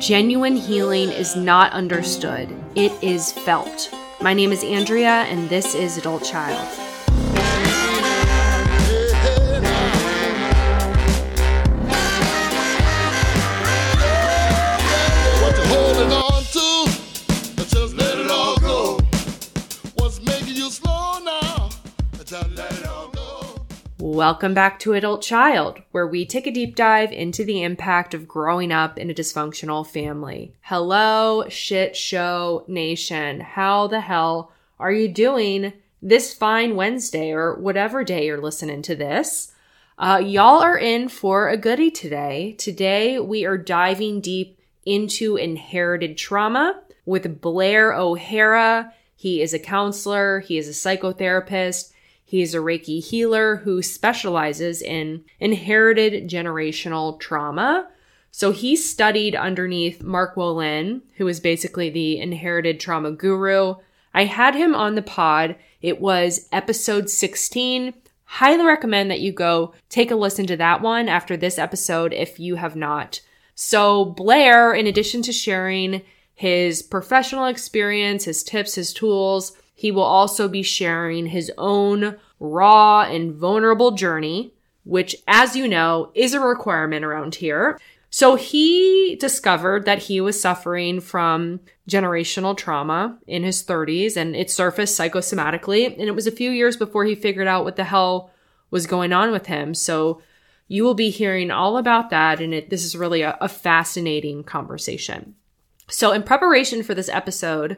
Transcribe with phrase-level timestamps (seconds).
[0.00, 3.90] Genuine healing is not understood, it is felt.
[4.20, 6.85] My name is Andrea, and this is Adult Child.
[24.16, 28.26] Welcome back to Adult Child, where we take a deep dive into the impact of
[28.26, 30.54] growing up in a dysfunctional family.
[30.62, 33.40] Hello, shit show nation.
[33.40, 38.96] How the hell are you doing this fine Wednesday or whatever day you're listening to
[38.96, 39.52] this?
[39.98, 42.54] Uh, y'all are in for a goodie today.
[42.56, 48.94] Today, we are diving deep into inherited trauma with Blair O'Hara.
[49.14, 51.92] He is a counselor, he is a psychotherapist,
[52.28, 57.88] he is a Reiki healer who specializes in inherited generational trauma.
[58.32, 63.76] So he studied underneath Mark Wolynn, who is basically the inherited trauma guru.
[64.12, 65.54] I had him on the pod.
[65.80, 67.94] It was episode 16.
[68.24, 72.40] Highly recommend that you go take a listen to that one after this episode if
[72.40, 73.20] you have not.
[73.54, 76.02] So Blair, in addition to sharing
[76.34, 83.02] his professional experience, his tips, his tools, he will also be sharing his own raw
[83.02, 87.78] and vulnerable journey, which, as you know, is a requirement around here.
[88.08, 94.50] So he discovered that he was suffering from generational trauma in his 30s and it
[94.50, 95.92] surfaced psychosomatically.
[95.92, 98.30] And it was a few years before he figured out what the hell
[98.70, 99.74] was going on with him.
[99.74, 100.22] So
[100.68, 102.40] you will be hearing all about that.
[102.40, 105.34] And it, this is really a, a fascinating conversation.
[105.88, 107.76] So, in preparation for this episode,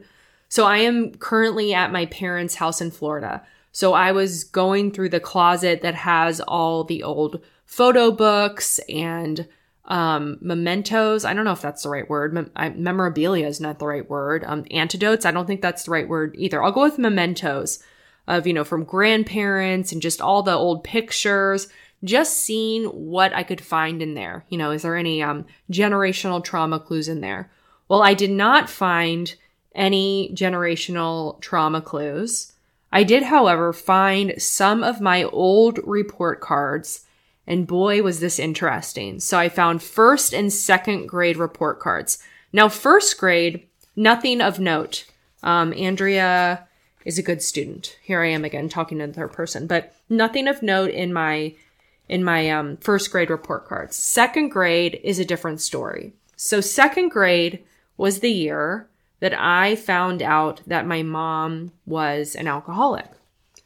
[0.49, 3.43] so I am currently at my parents' house in Florida.
[3.73, 9.47] So I was going through the closet that has all the old photo books and
[9.85, 11.25] um, mementos.
[11.25, 12.33] I don't know if that's the right word.
[12.33, 14.45] Mem- I, memorabilia is not the right word.
[14.47, 15.25] Um, antidotes.
[15.25, 16.63] I don't think that's the right word either.
[16.63, 17.83] I'll go with mementos
[18.27, 21.69] of, you know, from grandparents and just all the old pictures,
[22.05, 24.45] just seeing what I could find in there.
[24.49, 27.51] You know, is there any um, generational trauma clues in there?
[27.89, 29.35] Well, I did not find
[29.75, 32.53] any generational trauma clues.
[32.91, 37.05] I did, however, find some of my old report cards,
[37.47, 39.21] and boy, was this interesting.
[39.21, 42.19] So I found first and second grade report cards.
[42.53, 45.05] Now, first grade, nothing of note.
[45.43, 46.67] Um, Andrea
[47.05, 47.97] is a good student.
[48.03, 51.55] Here I am again talking to the third person, but nothing of note in my
[52.09, 53.95] in my um, first grade report cards.
[53.95, 56.13] Second grade is a different story.
[56.37, 57.65] So second grade
[57.99, 58.89] was the year
[59.21, 63.07] that I found out that my mom was an alcoholic.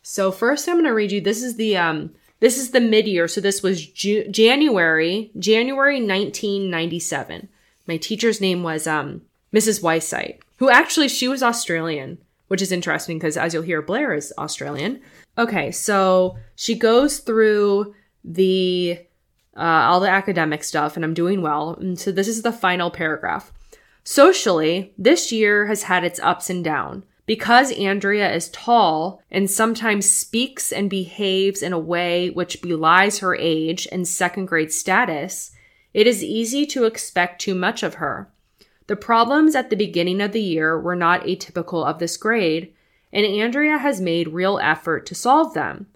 [0.03, 3.29] So first I'm going to read you this is the um this is the mid-year.
[3.29, 7.49] So this was Ju- January, January 1997.
[7.87, 9.23] My teacher's name was um
[9.55, 9.83] Mrs.
[9.83, 14.33] Weissite, who actually she was Australian, which is interesting because as you'll hear Blair is
[14.39, 15.01] Australian.
[15.39, 18.99] Okay, so she goes through the
[19.57, 21.75] uh, all the academic stuff and I'm doing well.
[21.75, 23.53] And so this is the final paragraph.
[24.05, 27.05] Socially, this year has had its ups and downs.
[27.25, 33.37] Because Andrea is tall and sometimes speaks and behaves in a way which belies her
[33.37, 35.53] age and second grade status,
[35.95, 38.29] it is easy to expect too much of her.
[38.89, 42.75] The problems at the beginning of the year were not atypical of this grade,
[43.13, 45.87] and Andrea has made real effort to solve them.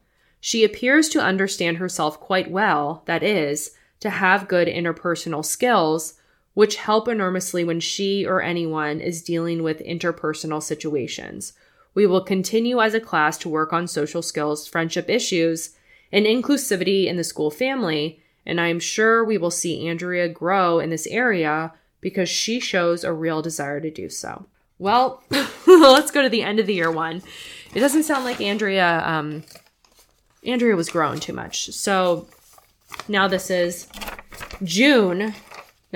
[0.41, 6.15] She appears to understand herself quite well, that is, to have good interpersonal skills,
[6.57, 11.53] which help enormously when she or anyone is dealing with interpersonal situations.
[11.93, 15.77] We will continue as a class to work on social skills, friendship issues,
[16.11, 20.79] and inclusivity in the school family, and I am sure we will see Andrea grow
[20.79, 24.47] in this area because she shows a real desire to do so.
[24.79, 25.23] Well,
[25.67, 27.23] let's go to the end of the year one.
[27.75, 29.45] It doesn't sound like Andrea um
[30.43, 31.71] Andrea was growing too much.
[31.75, 32.29] So
[33.09, 33.89] now this is
[34.65, 35.35] June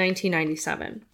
[0.00, 1.04] 1997.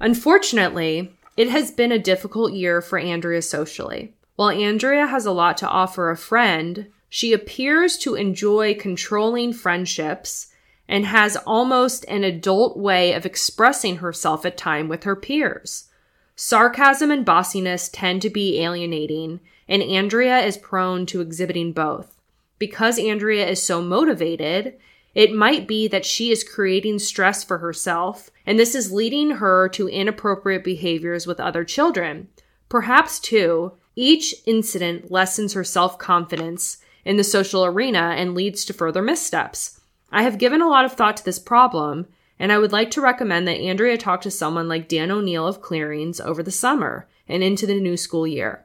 [0.00, 4.14] Unfortunately, it has been a difficult year for Andrea socially.
[4.36, 10.48] While Andrea has a lot to offer a friend, she appears to enjoy controlling friendships
[10.88, 15.88] and has almost an adult way of expressing herself at time with her peers.
[16.36, 22.14] Sarcasm and bossiness tend to be alienating, and Andrea is prone to exhibiting both.
[22.58, 24.76] Because Andrea is so motivated,
[25.14, 29.68] it might be that she is creating stress for herself, and this is leading her
[29.70, 32.28] to inappropriate behaviors with other children.
[32.68, 38.72] Perhaps, too, each incident lessens her self confidence in the social arena and leads to
[38.72, 39.80] further missteps.
[40.12, 42.06] I have given a lot of thought to this problem,
[42.38, 45.60] And I would like to recommend that Andrea talk to someone like Dan O'Neill of
[45.60, 48.64] Clearings over the summer and into the new school year.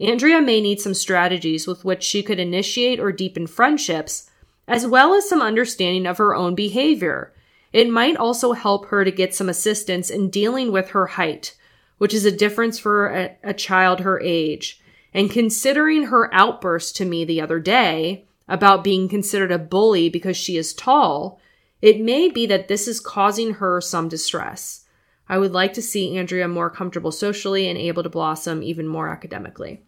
[0.00, 4.29] Andrea may need some strategies with which she could initiate or deepen friendships,
[4.70, 7.34] as well as some understanding of her own behavior.
[7.72, 11.56] It might also help her to get some assistance in dealing with her height,
[11.98, 14.80] which is a difference for a, a child her age.
[15.12, 20.36] And considering her outburst to me the other day about being considered a bully because
[20.36, 21.40] she is tall,
[21.82, 24.84] it may be that this is causing her some distress.
[25.28, 29.08] I would like to see Andrea more comfortable socially and able to blossom even more
[29.08, 29.82] academically.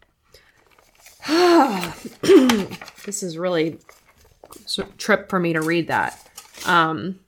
[1.28, 3.78] this is really
[4.98, 6.18] trip for me to read that.
[6.66, 7.20] Um,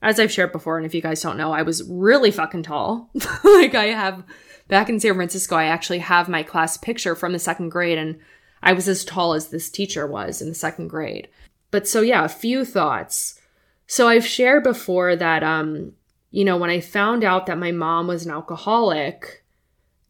[0.00, 3.10] as I've shared before, and if you guys don't know, I was really fucking tall.
[3.44, 4.24] like I have
[4.68, 8.18] back in San Francisco, I actually have my class picture from the second grade, and
[8.62, 11.28] I was as tall as this teacher was in the second grade.
[11.70, 13.40] But so yeah, a few thoughts.
[13.86, 15.92] So I've shared before that um,
[16.32, 19.44] you know, when I found out that my mom was an alcoholic,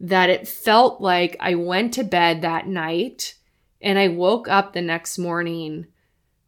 [0.00, 3.35] that it felt like I went to bed that night
[3.81, 5.88] and I woke up the next morning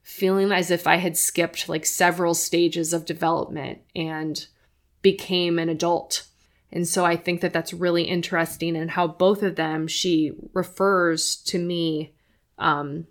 [0.04, 4.46] feeling as if I had skipped like several stages of development and
[5.00, 6.26] became an adult.
[6.70, 10.32] And so I think that that's really interesting and in how both of them, she
[10.52, 12.12] refers to me
[12.58, 13.06] um,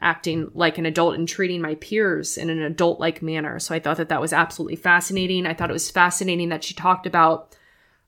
[0.00, 3.58] acting like an adult and treating my peers in an adult like manner.
[3.58, 5.46] So I thought that that was absolutely fascinating.
[5.46, 7.56] I thought it was fascinating that she talked about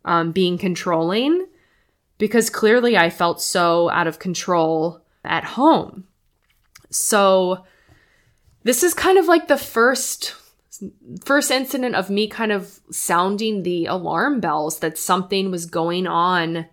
[0.05, 1.47] um, being controlling
[2.19, 6.05] because clearly I felt so out of control at home.
[6.91, 7.65] So
[8.67, 10.35] this is kind of like the first
[11.25, 16.67] first incident of me kind of sounding the alarm bells that something was going on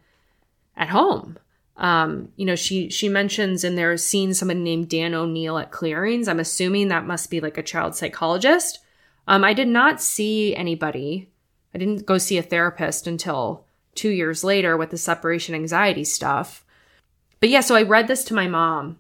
[0.75, 1.37] at home.
[1.77, 6.27] Um, you know, she she mentions in there seeing somebody named Dan O'Neill at clearings.
[6.27, 8.79] I'm assuming that must be like a child psychologist.
[9.27, 11.29] Um, I did not see anybody.
[11.75, 16.65] I didn't go see a therapist until two years later with the separation anxiety stuff.
[17.39, 18.97] But yeah, so I read this to my mom,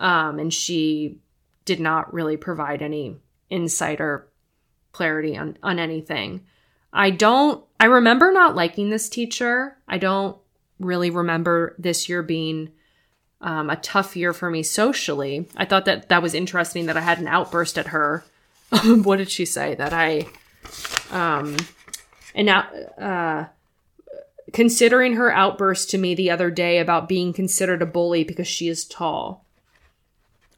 [0.00, 1.20] um, and she
[1.66, 3.16] did not really provide any
[3.50, 4.28] insight or
[4.92, 6.40] clarity on, on anything.
[6.92, 9.76] I don't, I remember not liking this teacher.
[9.86, 10.38] I don't
[10.80, 12.70] really remember this year being
[13.42, 15.46] um, a tough year for me socially.
[15.56, 18.24] I thought that that was interesting that I had an outburst at her.
[18.84, 19.74] what did she say?
[19.74, 20.26] That I,
[21.10, 21.56] um,
[22.34, 22.62] and now,
[22.98, 23.46] uh,
[24.52, 28.68] considering her outburst to me the other day about being considered a bully because she
[28.68, 29.45] is tall.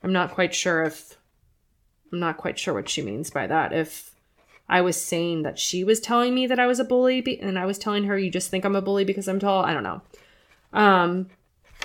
[0.03, 1.17] I'm not quite sure if,
[2.13, 3.73] I'm not quite sure what she means by that.
[3.73, 4.13] If
[4.69, 7.59] I was saying that she was telling me that I was a bully, be- and
[7.59, 9.65] I was telling her, you just think I'm a bully because I'm tall.
[9.65, 10.03] I don't know.
[10.73, 11.29] Um,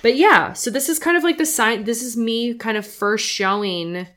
[0.02, 1.86] but yeah, so this is kind of like the sign.
[1.86, 4.08] This is me kind of first showing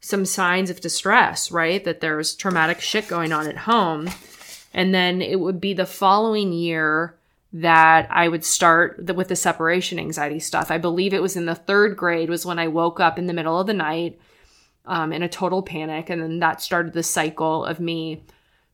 [0.00, 1.84] some signs of distress, right?
[1.84, 4.08] That there's traumatic shit going on at home.
[4.72, 7.16] And then it would be the following year
[7.52, 10.70] that I would start the, with the separation anxiety stuff.
[10.70, 13.32] I believe it was in the third grade was when I woke up in the
[13.32, 14.18] middle of the night
[14.84, 16.10] um, in a total panic.
[16.10, 18.24] And then that started the cycle of me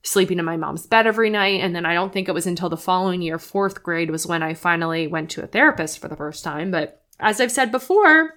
[0.02, 1.60] sleeping in my mom's bed every night.
[1.60, 4.42] And then I don't think it was until the following year, fourth grade, was when
[4.42, 6.70] I finally went to a therapist for the first time.
[6.70, 8.34] But as I've said before,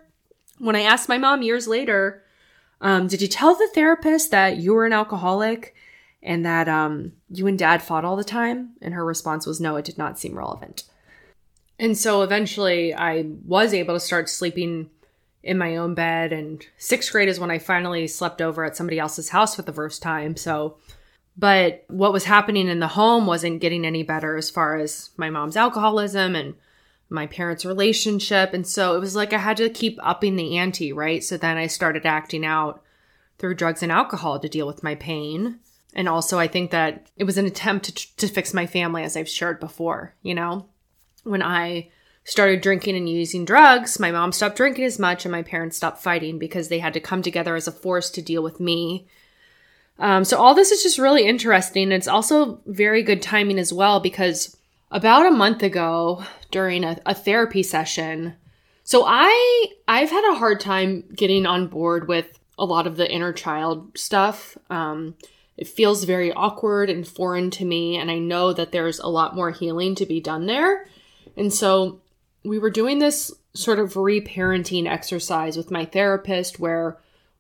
[0.60, 2.24] when I asked my mom years later,
[2.82, 5.76] um, did you tell the therapist that you were an alcoholic
[6.26, 8.72] and that um, you and dad fought all the time?
[8.82, 10.84] And her response was no, it did not seem relevant.
[11.80, 14.90] And so eventually I was able to start sleeping
[15.44, 16.34] in my own bed.
[16.34, 19.72] And sixth grade is when I finally slept over at somebody else's house for the
[19.72, 20.36] first time.
[20.36, 20.78] So,
[21.38, 25.30] but what was happening in the home wasn't getting any better as far as my
[25.30, 26.56] mom's alcoholism and
[27.10, 28.54] my parents' relationship.
[28.54, 31.24] And so it was like I had to keep upping the ante, right?
[31.24, 32.82] So then I started acting out
[33.38, 35.60] through drugs and alcohol to deal with my pain.
[35.96, 39.16] And also, I think that it was an attempt to, to fix my family, as
[39.16, 40.68] I've shared before, you know?
[41.24, 41.90] When I
[42.26, 46.02] started drinking and using drugs, my mom stopped drinking as much and my parents stopped
[46.02, 49.08] fighting because they had to come together as a force to deal with me.
[50.00, 51.84] Um, so all this is just really interesting.
[51.84, 54.58] And it's also very good timing as well because
[54.92, 58.36] about a month ago during a, a therapy session,
[58.84, 63.12] so I I've had a hard time getting on board with a lot of the
[63.12, 64.58] inner child stuff.
[64.70, 65.16] Um,
[65.58, 69.36] it feels very awkward and foreign to me, and I know that there's a lot
[69.36, 70.88] more healing to be done there.
[71.38, 72.02] And so
[72.44, 76.98] we were doing this sort of reparenting exercise with my therapist where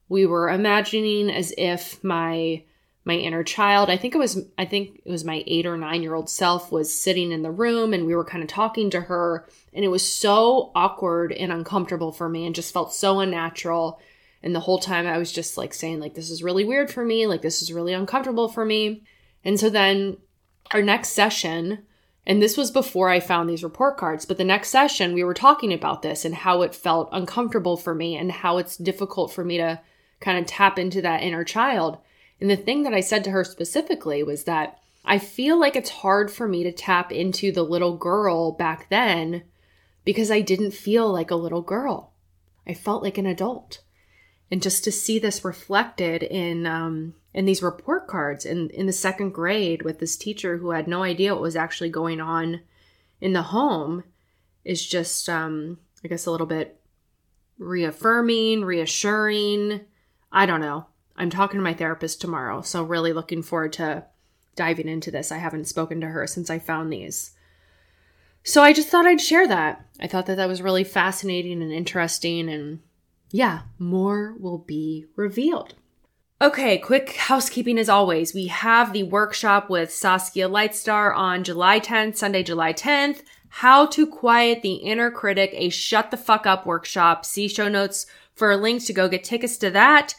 [0.07, 2.63] we were imagining as if my
[3.03, 6.01] my inner child i think it was i think it was my 8 or 9
[6.01, 9.01] year old self was sitting in the room and we were kind of talking to
[9.01, 13.99] her and it was so awkward and uncomfortable for me and just felt so unnatural
[14.45, 17.03] and the whole time i was just like saying like this is really weird for
[17.03, 19.03] me like this is really uncomfortable for me
[19.45, 20.17] And so then
[20.73, 21.83] our next session,
[22.25, 25.35] and this was before I found these report cards, but the next session we were
[25.35, 29.45] talking about this and how it felt uncomfortable for me and how it's difficult for
[29.45, 29.79] me to
[30.19, 31.99] kind of tap into that inner child.
[32.41, 35.91] And the thing that I said to her specifically was that I feel like it's
[35.91, 39.43] hard for me to tap into the little girl back then
[40.03, 42.13] because I didn't feel like a little girl.
[42.65, 43.81] I felt like an adult.
[44.51, 48.93] And just to see this reflected in um, in these report cards in, in the
[48.93, 52.61] second grade with this teacher who had no idea what was actually going on
[53.19, 54.03] in the home
[54.63, 56.79] is just um, I guess a little bit
[57.57, 59.81] reaffirming, reassuring.
[60.31, 60.87] I don't know.
[61.17, 64.05] I'm talking to my therapist tomorrow, so really looking forward to
[64.55, 65.31] diving into this.
[65.31, 67.31] I haven't spoken to her since I found these.
[68.43, 69.85] So I just thought I'd share that.
[69.99, 72.79] I thought that that was really fascinating and interesting and
[73.31, 75.73] yeah, more will be revealed.
[76.41, 78.33] Okay, quick housekeeping as always.
[78.33, 83.21] We have the workshop with Saskia Lightstar on July 10th, Sunday, July 10th.
[83.49, 87.23] How to Quiet the Inner Critic, a shut the fuck up workshop.
[87.25, 90.13] See show notes for a link to go get tickets to that.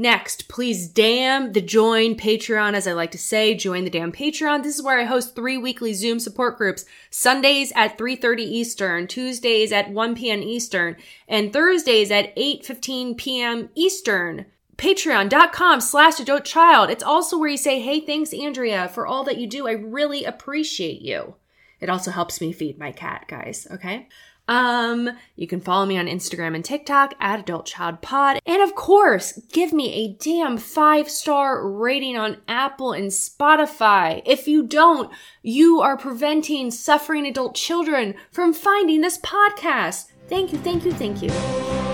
[0.00, 4.62] Next, please damn the join Patreon, as I like to say, join the damn Patreon.
[4.62, 6.86] This is where I host three weekly Zoom support groups.
[7.10, 10.42] Sundays at 3.30 Eastern, Tuesdays at 1 p.m.
[10.42, 10.96] Eastern,
[11.28, 13.68] and Thursdays at 8.15 p.m.
[13.74, 14.46] Eastern.
[14.78, 16.88] Patreon.com slash adult child.
[16.88, 19.68] It's also where you say, hey, thanks, Andrea, for all that you do.
[19.68, 21.34] I really appreciate you.
[21.78, 24.08] It also helps me feed my cat, guys, okay?
[24.50, 28.40] Um, you can follow me on Instagram and TikTok at Adult Child Pod.
[28.44, 34.22] And of course, give me a damn five star rating on Apple and Spotify.
[34.26, 35.10] If you don't,
[35.42, 40.06] you are preventing suffering adult children from finding this podcast.
[40.28, 41.89] Thank you, thank you, thank you.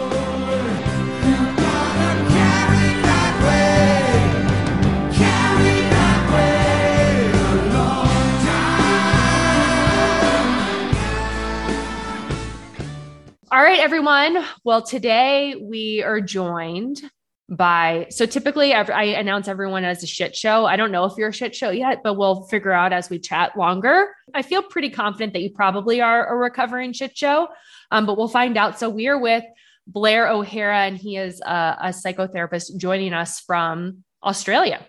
[13.48, 14.44] All right, everyone.
[14.64, 17.00] Well, today we are joined
[17.48, 20.66] by, so typically I announce everyone as a shit show.
[20.66, 23.20] I don't know if you're a shit show yet, but we'll figure out as we
[23.20, 24.08] chat longer.
[24.34, 27.46] I feel pretty confident that you probably are a recovering shit show,
[27.92, 28.80] um, but we'll find out.
[28.80, 29.44] So we are with
[29.86, 34.84] Blair O'Hara, and he is a, a psychotherapist joining us from Australia.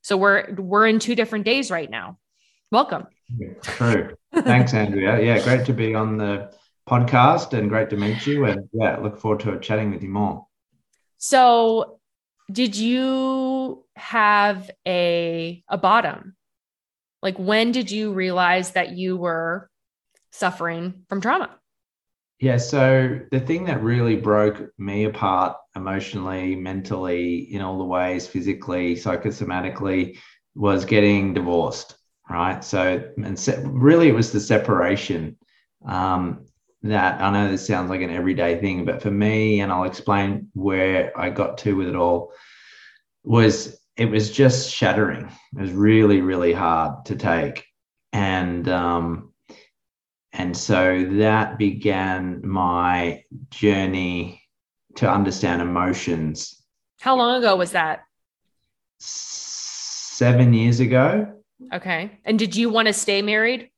[0.00, 2.16] So we're we're in two different days right now.
[2.72, 3.06] Welcome.
[3.60, 4.14] True.
[4.32, 5.20] Thanks, Andrea.
[5.20, 6.50] Yeah, great to be on the
[6.88, 8.44] podcast and great to meet you.
[8.46, 10.46] And yeah, look forward to chatting with you more.
[11.18, 12.00] So,
[12.50, 16.36] did you have a a bottom?
[17.22, 19.68] Like when did you realize that you were
[20.32, 21.50] suffering from trauma?
[22.40, 28.28] Yeah, so the thing that really broke me apart emotionally, mentally, in all the ways,
[28.28, 30.18] physically, psychosomatically,
[30.54, 31.96] was getting divorced.
[32.30, 32.62] Right.
[32.62, 35.36] So, and se- really, it was the separation.
[35.84, 36.46] Um,
[36.82, 40.48] that I know this sounds like an everyday thing, but for me, and I'll explain
[40.54, 42.32] where I got to with it all,
[43.24, 45.28] was it was just shattering.
[45.56, 47.66] It was really, really hard to take.
[48.12, 49.32] And um,
[50.32, 54.40] and so that began my journey
[54.96, 56.62] to understand emotions.
[57.00, 58.04] How long ago was that?
[59.00, 61.34] Seven years ago.
[61.72, 62.18] Okay.
[62.24, 63.70] And did you want to stay married?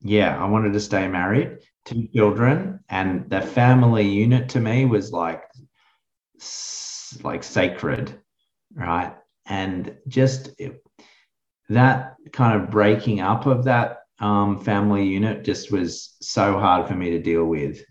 [0.00, 5.12] Yeah, I wanted to stay married two children, and the family unit to me was
[5.12, 5.42] like
[7.22, 8.18] like sacred,
[8.74, 9.14] right?
[9.46, 10.82] And just it,
[11.68, 16.94] that kind of breaking up of that um, family unit just was so hard for
[16.94, 17.82] me to deal with.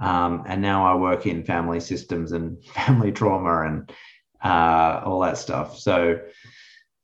[0.00, 3.92] Um, and now I work in family systems and family trauma and
[4.44, 5.78] uh, all that stuff.
[5.78, 6.20] So,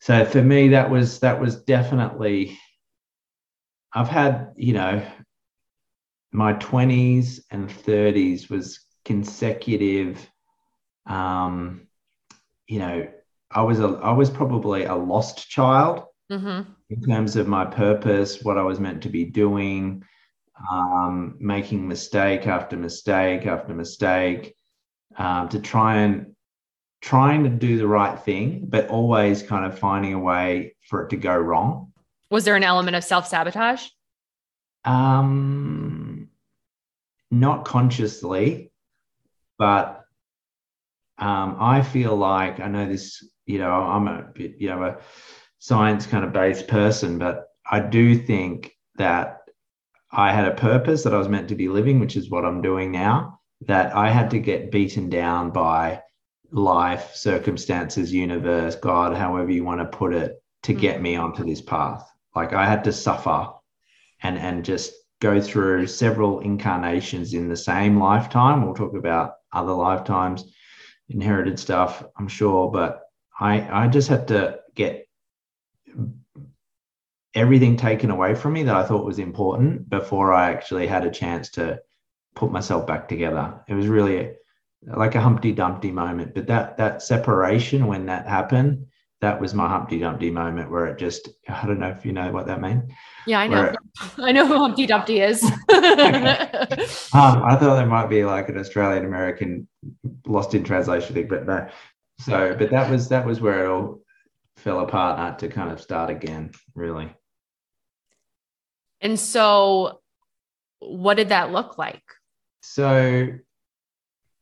[0.01, 2.59] so for me, that was that was definitely.
[3.95, 5.07] I've had you know
[6.33, 10.29] my 20s and 30s was consecutive
[11.07, 11.87] um
[12.67, 13.09] you know
[13.51, 16.71] i was a i was probably a lost child mm-hmm.
[16.91, 20.05] in terms of my purpose what i was meant to be doing
[20.71, 24.55] um making mistake after mistake after mistake
[25.17, 26.35] um, to try and
[27.01, 31.11] trying to do the right thing but always kind of finding a way for it
[31.11, 31.93] to go wrong
[32.31, 33.87] was there an element of self-sabotage
[34.85, 35.88] um,
[37.31, 38.73] not consciously,
[39.59, 40.05] but
[41.19, 43.25] um, I feel like I know this.
[43.47, 44.97] You know, I'm a bit, you know, a
[45.59, 49.39] science kind of based person, but I do think that
[50.11, 52.63] I had a purpose that I was meant to be living, which is what I'm
[52.63, 53.41] doing now.
[53.63, 56.03] That I had to get beaten down by
[56.51, 61.61] life, circumstances, universe, God, however you want to put it, to get me onto this
[61.61, 62.09] path.
[62.35, 63.49] Like I had to suffer
[64.23, 68.65] and and just go through several incarnations in the same lifetime.
[68.65, 70.45] We'll talk about other lifetimes,
[71.09, 73.03] inherited stuff, I'm sure, but
[73.41, 75.07] I I just had to get
[77.35, 81.11] everything taken away from me that I thought was important before I actually had a
[81.11, 81.81] chance to
[82.35, 83.61] put myself back together.
[83.69, 84.33] It was really
[84.83, 86.35] like a Humpty Dumpty moment.
[86.35, 88.87] But that that separation when that happened,
[89.21, 92.31] that was my Humpty Dumpty moment where it just I don't know if you know
[92.31, 92.85] what that means.
[93.27, 93.63] Yeah, I know.
[93.63, 93.77] Where-
[94.19, 95.43] I know who Humpty Dumpty is.
[97.15, 99.67] Um, I thought there might be like an Australian American
[100.27, 101.69] lost in translation thing, but no.
[102.21, 104.01] So, but that was that was where it all
[104.57, 105.19] fell apart.
[105.19, 107.11] I had to kind of start again, really.
[109.01, 110.01] and so,
[110.81, 112.03] what did that look like?
[112.63, 113.29] So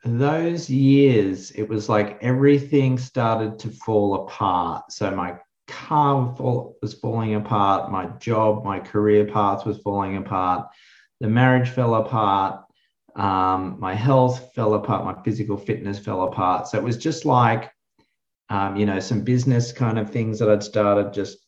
[0.07, 4.93] those years, it was like everything started to fall apart.
[4.93, 10.69] So my car was falling apart, my job, my career path was falling apart,
[11.21, 12.63] the marriage fell apart,
[13.17, 16.69] um, my health fell apart, my physical fitness fell apart.
[16.69, 17.71] So it was just like,
[18.49, 21.39] um, you know, some business kind of things that I'd started just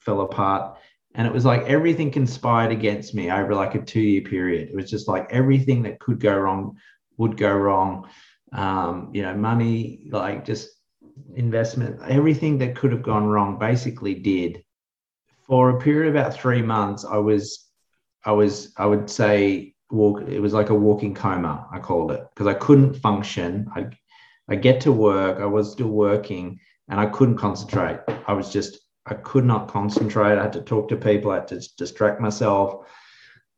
[0.00, 0.78] fell apart
[1.14, 4.74] and it was like everything conspired against me over like a two year period it
[4.74, 6.76] was just like everything that could go wrong
[7.20, 8.08] would go wrong
[8.52, 10.68] um, you know money like just
[11.34, 14.64] investment everything that could have gone wrong basically did
[15.46, 17.68] for a period of about three months i was
[18.24, 22.22] i was i would say walk it was like a walking coma i called it
[22.30, 23.86] because i couldn't function i
[24.48, 26.58] i get to work i was still working
[26.88, 30.38] and i couldn't concentrate i was just I could not concentrate.
[30.38, 31.30] I had to talk to people.
[31.30, 32.86] I had to distract myself.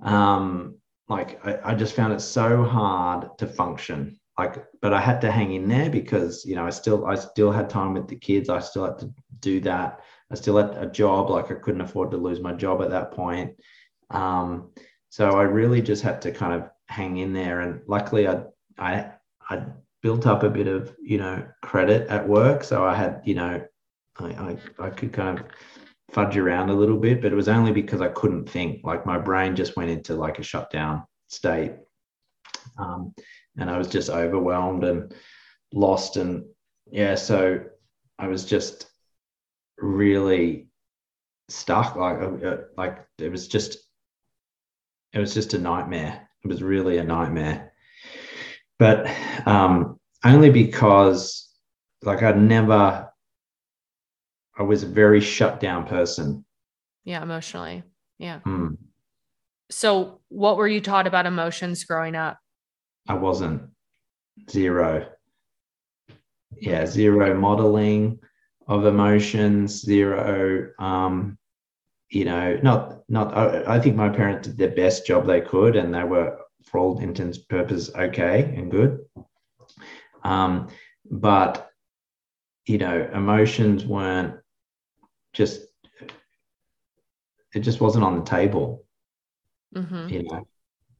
[0.01, 0.79] Um,
[1.13, 4.19] like I, I just found it so hard to function.
[4.39, 7.53] Like, but I had to hang in there because you know I still I still
[7.53, 8.49] had time with the kids.
[8.49, 10.01] I still had to do that.
[10.31, 11.31] I still had a job.
[11.31, 13.55] Like I couldn't afford to lose my job at that point.
[14.11, 14.71] Um,
[15.11, 17.61] so I really just had to kind of hang in there.
[17.61, 18.45] And luckily, I
[18.79, 19.13] I
[19.51, 19.65] I
[20.03, 22.65] built up a bit of you know credit at work.
[22.65, 23.63] So I had you know
[24.19, 25.45] I, I, I could kind of
[26.13, 28.85] fudge around a little bit, but it was only because I couldn't think.
[28.85, 31.73] Like my brain just went into like a shutdown state.
[32.79, 33.15] Um,
[33.59, 35.15] and I was just overwhelmed and
[35.73, 36.17] lost.
[36.17, 36.45] And
[36.91, 37.61] yeah, so
[38.19, 38.87] I was just
[39.79, 40.69] really
[41.49, 41.97] stuck.
[41.97, 43.79] Like, uh, like it was just,
[45.13, 46.29] it was just a nightmare.
[46.45, 47.73] It was really a nightmare.
[48.79, 49.11] But
[49.47, 51.49] um, only because
[52.03, 53.12] like I'd never
[54.59, 56.45] I was a very shut down person.
[57.05, 57.83] Yeah, emotionally.
[58.19, 58.41] Yeah.
[58.47, 58.77] Mm,
[59.71, 62.39] So, what were you taught about emotions growing up?
[63.09, 63.63] I wasn't
[64.51, 65.09] zero.
[66.57, 68.21] Yeah, zero modeling
[68.69, 70.71] of emotions, zero.
[70.79, 71.39] Um,
[72.11, 73.35] you know, not not.
[73.37, 76.79] I, I think my parents did their best job they could, and they were, for
[76.79, 79.01] all intents and purposes, okay and good.
[80.23, 80.69] Um,
[81.11, 81.71] but
[82.67, 84.37] you know, emotions weren't
[85.33, 85.61] just.
[87.55, 88.85] It just wasn't on the table.
[89.75, 90.11] Mhm.
[90.11, 90.47] You know.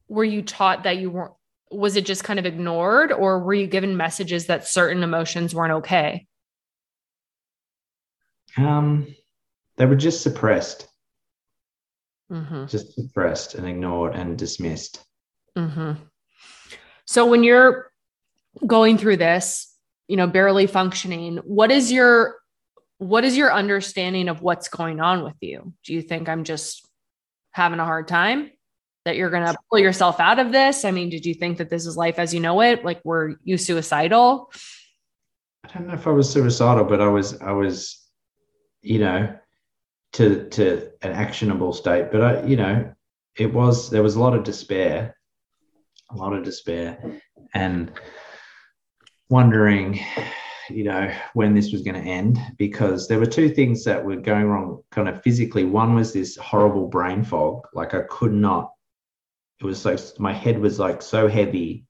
[0.07, 1.33] Were you taught that you weren't?
[1.71, 5.73] Was it just kind of ignored, or were you given messages that certain emotions weren't
[5.73, 6.27] okay?
[8.57, 9.07] Um,
[9.77, 10.87] they were just suppressed,
[12.31, 12.67] mm-hmm.
[12.67, 15.03] just suppressed and ignored and dismissed.
[15.57, 15.93] Mm-hmm.
[17.05, 17.91] So when you're
[18.67, 19.75] going through this,
[20.07, 22.35] you know, barely functioning, what is your
[23.03, 25.73] what is your understanding of what's going on with you?
[25.83, 26.87] Do you think I'm just
[27.51, 28.51] having a hard time?
[29.05, 30.85] That you're gonna pull yourself out of this?
[30.85, 32.85] I mean, did you think that this is life as you know it?
[32.85, 34.49] Like, were you suicidal?
[35.65, 38.01] I don't know if I was suicidal, but I was, I was,
[38.81, 39.35] you know,
[40.13, 42.11] to to an actionable state.
[42.11, 42.93] But I, you know,
[43.37, 45.17] it was there was a lot of despair,
[46.09, 47.21] a lot of despair,
[47.53, 47.91] and
[49.29, 49.99] wondering,
[50.69, 54.15] you know, when this was going to end because there were two things that were
[54.15, 55.63] going wrong kind of physically.
[55.63, 58.71] One was this horrible brain fog, like I could not.
[59.59, 61.85] It was like my head was like so heavy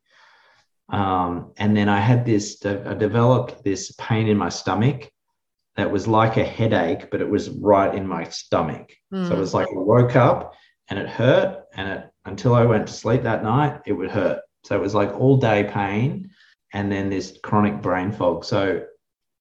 [0.89, 5.09] um, and then I had this, I developed this pain in my stomach
[5.75, 8.91] that was like a headache, but it was right in my stomach.
[9.11, 9.39] So it Mm.
[9.39, 10.53] was like I woke up
[10.89, 14.41] and it hurt, and it until I went to sleep that night, it would hurt.
[14.65, 16.29] So it was like all day pain,
[16.73, 18.43] and then this chronic brain fog.
[18.43, 18.85] So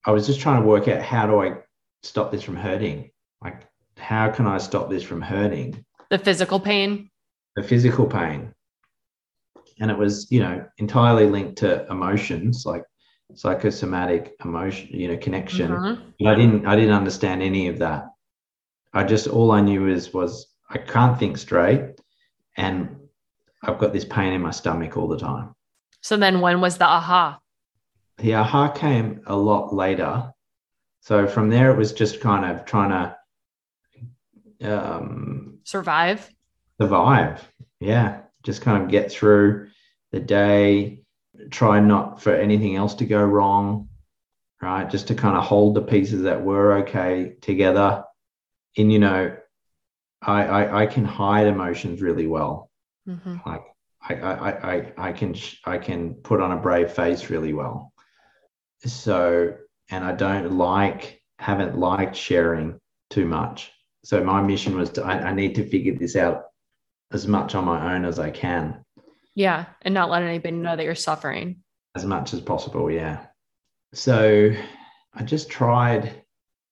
[0.07, 1.57] I was just trying to work out how do I
[2.03, 3.11] stop this from hurting?
[3.42, 3.66] Like,
[3.97, 5.85] how can I stop this from hurting?
[6.11, 7.09] the physical pain.
[7.57, 8.53] the physical pain
[9.81, 12.85] and it was you know entirely linked to emotions like
[13.35, 15.71] psychosomatic emotion, you know, connection.
[15.71, 16.12] Mhm.
[16.21, 18.07] But I didn't I didn't understand any of that.
[18.92, 21.99] I just all I knew is was I can't think straight
[22.57, 22.97] and
[23.62, 25.55] I've got this pain in my stomach all the time.
[26.03, 27.41] So then when was the aha?
[28.19, 30.33] The aha came a lot later.
[31.01, 33.17] So from there it was just kind of trying to
[34.62, 36.31] um Survive?
[36.81, 37.49] survive.
[37.81, 38.23] Yeah.
[38.43, 39.69] Just kind of get through
[40.11, 41.03] the day,
[41.51, 43.88] try not for anything else to go wrong,
[44.61, 44.88] right?
[44.91, 48.05] Just to kind of hold the pieces that were okay together.
[48.77, 49.37] And, you know,
[50.23, 52.71] I, I, I can hide emotions really well.
[53.09, 53.45] Mhm.
[53.47, 53.62] Like
[54.09, 55.35] I, I, I, I- I can,
[55.65, 57.93] I can put on a brave face really well.
[58.85, 59.55] So,
[59.91, 62.79] and I don't like, haven't liked sharing
[63.11, 63.71] too much.
[64.05, 66.45] So my mission was to, I, I need to figure this out
[67.12, 68.83] as much on my own as I can,
[69.35, 69.67] Yeah.
[69.83, 71.62] And not let anybody know that you're suffering.
[71.95, 72.91] as much as possible.
[72.91, 73.27] Yeah.
[73.93, 74.53] So
[75.15, 76.23] I just tried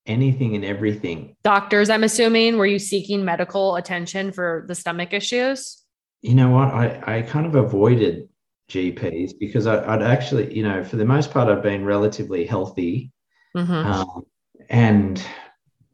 [0.07, 1.35] anything and everything.
[1.43, 5.80] Doctors, I'm assuming, were you seeking medical attention for the stomach issues?
[6.21, 6.69] You know what?
[6.69, 8.29] I, I kind of avoided
[8.69, 13.11] GPs because I, I'd actually, you know, for the most part, I've been relatively healthy.
[13.55, 13.85] Mhm.
[13.85, 14.23] Um,
[14.69, 15.23] and,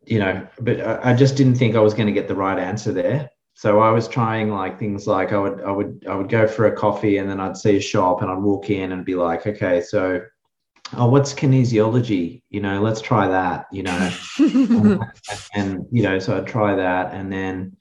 [0.06, 2.60] you know, but I, I just didn't think I was going to get the right
[2.60, 3.30] answer there.
[3.54, 6.68] So I was trying like things like I would I would I would go for
[6.68, 9.48] a coffee and then I'd see a shop and I'd walk in and be like,
[9.48, 10.22] okay, so
[10.96, 12.44] oh, what's kinesiology?
[12.52, 13.66] You know, let's try that.
[13.72, 14.12] You know,
[15.56, 17.78] and you know, so I'd try that, and then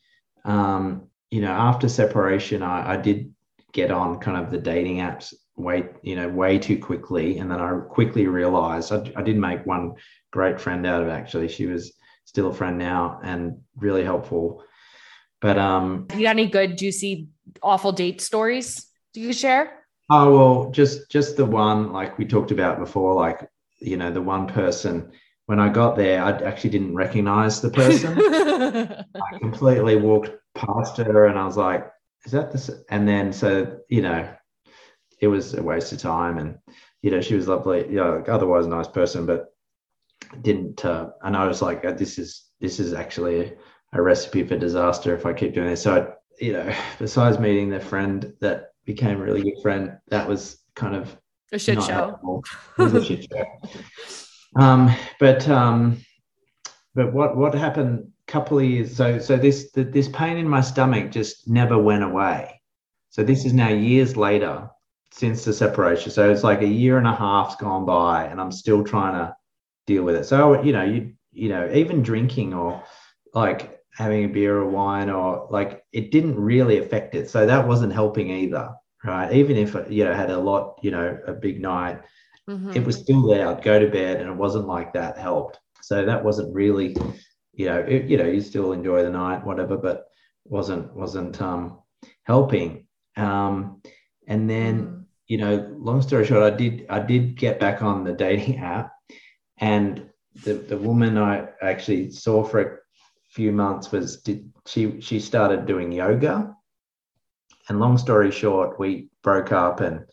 [0.47, 3.33] um, you know, after separation, I, I did
[3.73, 7.61] get on kind of the dating apps way you know way too quickly, and then
[7.61, 9.95] I quickly realized I, I did make one
[10.33, 11.13] great friend out of it.
[11.13, 14.63] Actually, she was still a friend now and really helpful.
[15.41, 17.29] But um, you got any good, juicy,
[17.63, 18.87] awful date stories
[19.17, 19.87] do you share?
[20.11, 23.49] Oh well, just just the one like we talked about before, like
[23.81, 25.11] you know the one person.
[25.47, 28.19] When I got there, I actually didn't recognize the person.
[29.17, 31.91] I completely walked past her, and I was like,
[32.25, 34.29] "Is that this?" And then so you know,
[35.21, 36.59] it was a waste of time, and
[37.03, 39.53] you know she was lovely, you know, otherwise a nice person, but
[40.43, 40.85] didn't.
[40.85, 43.53] Uh, and I was like, "This is this is actually
[43.93, 47.71] a, recipe for disaster if I keep doing this." So I, you know, besides meeting
[47.71, 51.17] the friend that became a really good friend, that was kind of
[51.53, 52.43] a shit show.
[52.79, 53.45] A shit show.
[54.55, 54.91] Um,
[55.21, 55.99] but um,
[56.95, 58.13] but what what happened?
[58.29, 58.97] Couple of years.
[58.97, 62.61] So so this th- this pain in my stomach just never went away.
[63.11, 64.69] So this is now years later
[65.13, 66.11] since the separation.
[66.11, 69.37] So it's like a year and a half's gone by, and I'm still trying to
[69.87, 70.25] deal with it.
[70.27, 72.83] So you know you you know even drinking or
[73.33, 77.31] like having a beer or wine or like it didn't really affect it.
[77.31, 78.71] So that wasn't helping either,
[79.05, 79.33] right?
[79.33, 82.01] Even if you know had a lot, you know, a big night,
[82.51, 82.75] Mhm.
[82.77, 83.47] it was still there.
[83.49, 85.61] I'd go to bed, and it wasn't like that helped.
[85.81, 86.97] So that wasn't really,
[87.57, 90.07] you know, it, you know, you still enjoy the night, whatever, but
[90.45, 91.79] wasn't wasn't um,
[92.25, 92.87] helping.
[93.17, 93.83] Um,
[94.29, 95.05] and then Mhm.
[95.29, 98.93] you know, long story short, I did I did get back on the dating app,
[99.59, 100.11] and
[100.45, 102.79] the the woman I actually saw for a
[103.31, 106.55] few months was did she she started doing yoga,
[107.69, 110.05] and long story short, we broke up, and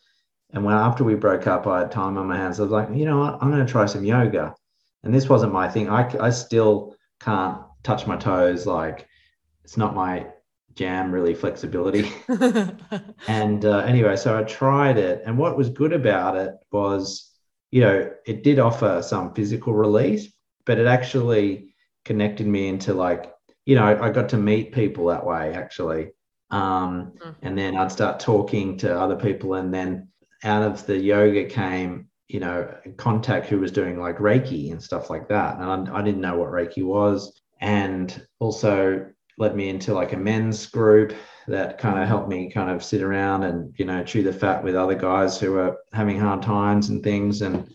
[0.53, 2.59] and when after we broke up, I had time on my hands.
[2.59, 4.55] I was like, you know what, I'm going to try some yoga,
[5.03, 5.89] and this wasn't my thing.
[5.89, 9.07] I I still can't touch my toes, like
[9.63, 10.27] it's not my
[10.75, 12.11] jam really flexibility.
[13.27, 17.31] And uh, anyway, so I tried it, and what was good about it was,
[17.71, 20.33] you know, it did offer some physical release,
[20.65, 23.33] but it actually connected me into like,
[23.65, 26.11] you know, I, got to meet people that way actually,
[26.51, 27.35] um, Mhm.
[27.43, 30.09] and then I'd start talking to other people, and then
[30.43, 35.09] out of the yoga came, you know, contact who was doing like Reiki and stuff
[35.09, 39.05] like that, and I, I didn't know what Reiki was, and also
[39.37, 41.13] led me into like a men's group
[41.47, 44.63] that kind of helped me kind of sit around and you know chew the fat
[44.63, 47.41] with other guys who were having hard times and things.
[47.41, 47.69] And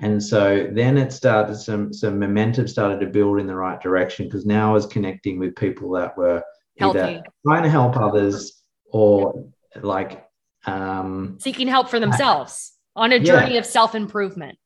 [0.00, 4.26] and so then it started some some momentum started to build in the right direction
[4.26, 6.42] because now I was connecting with people that were
[6.78, 6.98] Healthy.
[6.98, 10.26] either trying to help others or like
[10.66, 13.24] um Seeking help for themselves on a Yeah.
[13.24, 14.58] journey of self improvement.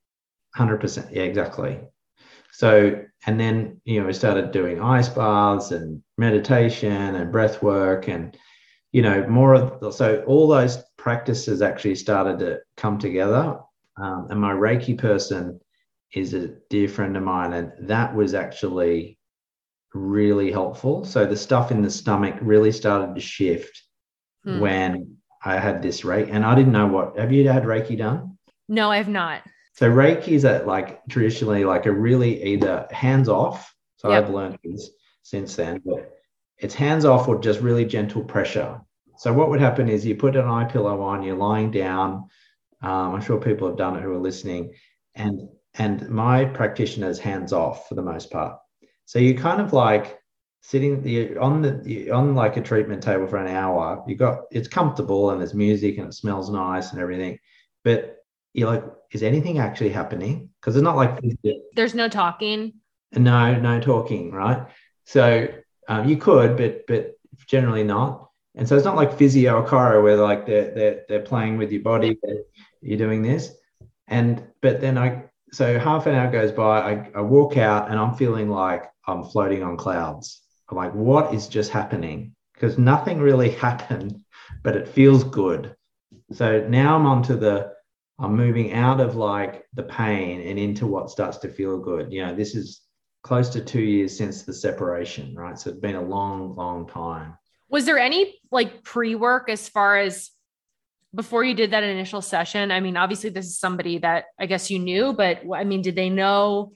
[0.57, 1.79] 100% yeah exactly
[2.53, 8.09] so and then you know we started doing ice baths and meditation and breath work
[8.09, 8.37] and
[8.91, 13.57] you know more of so all those practices actually started to come together
[14.03, 15.61] um, and my reiki person
[16.15, 19.17] is a dear friend of mine and that was actually
[19.95, 23.85] really helpful so the stuff in the stomach really started to shift
[24.45, 24.59] Hmm.
[24.59, 28.37] when i had this reiki and i didn't know what have you had reiki done
[28.71, 29.43] No, I have not.
[29.73, 33.75] So Reiki is a, like traditionally like a really either hands off.
[33.97, 34.25] So Yep.
[34.25, 34.91] I've learned this
[35.25, 36.13] since then, but
[36.57, 38.81] it's hands off or just really gentle pressure.
[39.19, 42.29] So what would happen is you put an eye pillow on, you're lying down.
[42.81, 44.75] Um, I'm sure people have done it who are listening,
[45.17, 48.57] and and my practitioner's hands off for the most part.
[49.07, 50.20] So you kind of like
[50.61, 54.05] sitting you're on the you're on like a treatment table for an hour.
[54.07, 57.39] You got it's comfortable and there's music and it smells nice and everything,
[57.85, 58.17] but
[58.53, 60.51] you're like, is anything actually happening?
[60.61, 61.19] Because it's not like
[61.75, 62.75] There's no talking.
[63.13, 64.67] no no talking, right?
[65.05, 65.49] So
[65.89, 67.15] um, you could, but but
[67.47, 68.29] generally not.
[68.57, 71.73] And so it's not like physio or chiro where like they're they're they're playing with
[71.73, 72.19] your body.
[72.83, 73.55] You're doing this,
[74.09, 76.81] and but then I so half an hour goes by.
[76.81, 80.43] I, I walk out and I'm feeling like I'm floating on clouds.
[80.73, 82.35] Like, what is just happening?
[82.55, 84.23] Because nothing really happened,
[84.63, 85.75] but it feels good.
[86.33, 87.73] So now I'm onto the
[88.19, 92.13] I'm moving out of like the pain and into what starts to feel good.
[92.13, 92.83] You know, this is
[93.23, 95.59] close to two years since the separation, right?
[95.59, 97.39] So it's been a long, long time.
[97.71, 100.31] Was there any like pre work as far as
[101.15, 102.71] before you did that initial session?
[102.71, 105.95] I mean, obviously, this is somebody that I guess you knew, but I mean, did
[105.95, 106.73] they know?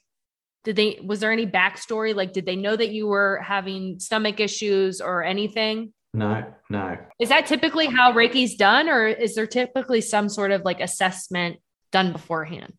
[0.65, 2.15] Did they, was there any backstory?
[2.15, 5.93] Like, did they know that you were having stomach issues or anything?
[6.15, 6.97] No, no.
[7.19, 11.57] Is that typically how Reiki's done, or is there typically some sort of like assessment
[11.93, 12.73] done beforehand?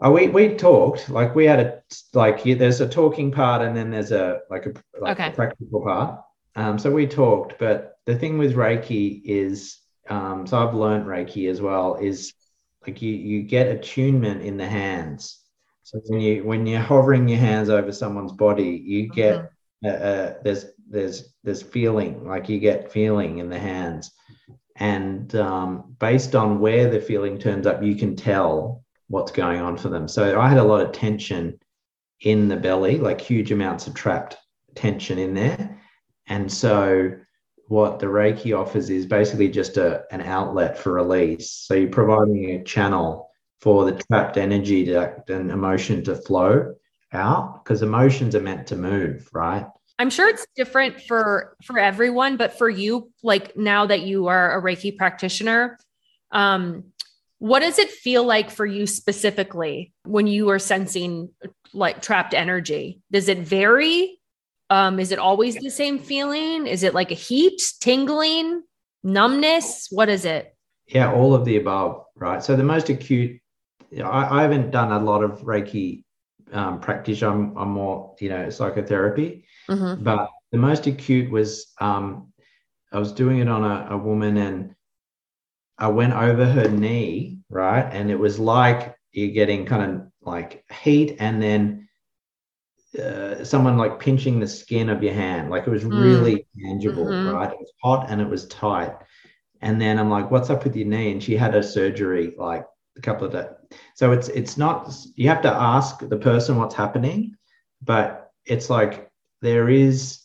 [0.00, 3.76] Oh, we we talked like we had a like yeah, there's a talking part and
[3.76, 5.28] then there's a like a like Okay.
[5.28, 6.20] a practical part.
[6.56, 11.50] Um, so we talked, but the thing with Reiki is, um, so I've learned Reiki
[11.50, 11.96] as well.
[11.96, 12.32] Is
[12.86, 15.38] like you you get attunement in the hands.
[15.82, 19.50] So when you when you're hovering your hands over someone's body, you get
[19.84, 24.12] uh, uh, there's there's there's feeling like you get feeling in the hands,
[24.76, 29.76] and um, based on where the feeling turns up, you can tell what's going on
[29.76, 30.08] for them.
[30.08, 31.58] So I had a lot of tension
[32.22, 34.36] in the belly, like huge amounts of trapped
[34.74, 35.80] tension in there.
[36.28, 37.12] And so
[37.68, 41.50] what the Reiki offers is basically just a, an outlet for release.
[41.50, 43.30] So you're providing a channel
[43.62, 46.74] for the trapped energy to, and emotion to flow
[47.12, 49.64] out because emotions are meant to move, right?
[49.98, 54.58] I'm sure it's different for for everyone, but for you, like now that you are
[54.58, 55.78] a Reiki practitioner,
[56.32, 56.84] um,
[57.38, 61.30] what does it feel like for you specifically when you are sensing
[61.72, 63.00] like trapped energy?
[63.12, 64.18] Does it vary?
[64.70, 66.66] Um, is it always the same feeling?
[66.66, 68.62] Is it like a heat, tingling,
[69.04, 69.88] numbness?
[69.90, 70.56] What is it?
[70.86, 72.42] Yeah, all of the above, right?
[72.42, 73.41] So the most acute,
[74.00, 76.04] I, I haven't done a lot of Reiki
[76.52, 77.22] um, practice.
[77.22, 79.44] I'm, I'm more, you know, psychotherapy.
[79.68, 80.04] Mhm.
[80.04, 82.32] but the most acute was um,
[82.92, 84.74] I was doing it on a, a woman and
[85.78, 87.82] I went over her knee, right?
[87.92, 91.88] And it was like you're getting kind of like heat and then
[92.98, 95.50] uh, someone like pinching the skin of your hand.
[95.50, 95.98] Like it was Mm.
[96.00, 97.32] really tangible, Mhm.
[97.32, 97.50] right?
[97.50, 98.92] It was hot and it was tight.
[99.62, 101.12] And then I'm like, what's up with your knee?
[101.12, 103.78] And she had a surgery like a couple of days.
[103.94, 107.36] So it's it's not you have to ask the person what's happening,
[107.82, 110.20] but it's like there is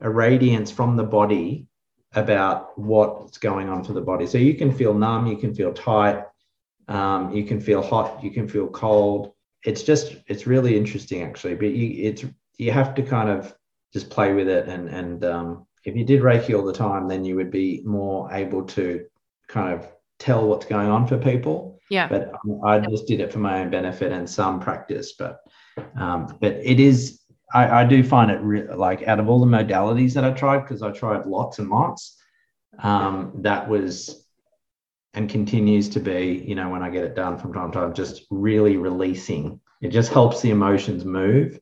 [0.00, 1.66] a radiance from the body
[2.14, 4.26] about what's going on for the body.
[4.26, 6.24] So you can feel numb, you can feel tight,
[6.88, 9.32] um, you can feel hot, you can feel cold.
[9.64, 12.24] It's just it's really interesting actually, but you it's
[12.58, 13.54] you have to kind of
[13.92, 17.24] just play with it and and um, if you did Reiki all the time, then
[17.24, 19.06] you would be more able to
[19.48, 22.06] kind of tell what's going on for people Yeah.
[22.08, 22.32] but
[22.64, 25.12] I just did it for my own benefit and some practice.
[25.18, 25.40] But
[25.96, 27.20] um, but it is
[27.52, 30.60] I, I do find it re- like out of all the modalities that I tried
[30.60, 32.16] because I tried lots and lots.
[32.78, 34.24] Um, that was
[35.14, 37.94] and continues to be, you know, when I get it done from time to time,
[37.94, 39.60] just really releasing.
[39.80, 41.58] It just helps the emotions move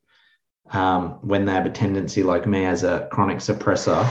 [0.71, 4.07] um, when they have a tendency, like me as a chronic suppressor,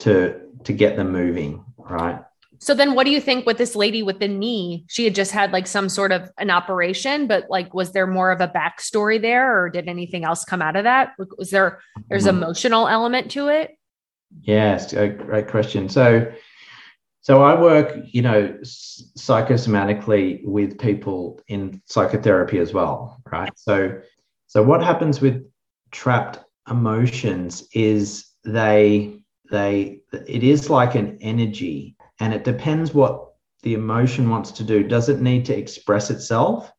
[0.00, 1.64] to to get them moving.
[1.76, 2.20] Right.
[2.62, 4.84] So then what do you think with this lady with the knee?
[4.88, 8.30] She had just had like some sort of an operation, but like was there more
[8.30, 11.10] of a backstory there or did anything else come out of that?
[11.36, 12.36] Was there there's Mhm.
[12.36, 13.72] emotional element to it?
[14.42, 15.88] Yes, a great question.
[15.88, 16.30] So,
[17.20, 23.50] so I work, you know, psychosomatically with people in psychotherapy as well, right?
[23.56, 23.98] So,
[24.46, 25.44] so what happens with
[25.90, 26.38] trapped
[26.70, 29.18] emotions is they
[29.50, 33.32] they it is like an energy, and it depends what
[33.64, 34.84] the emotion wants to do.
[34.84, 36.70] Does it need to express itself,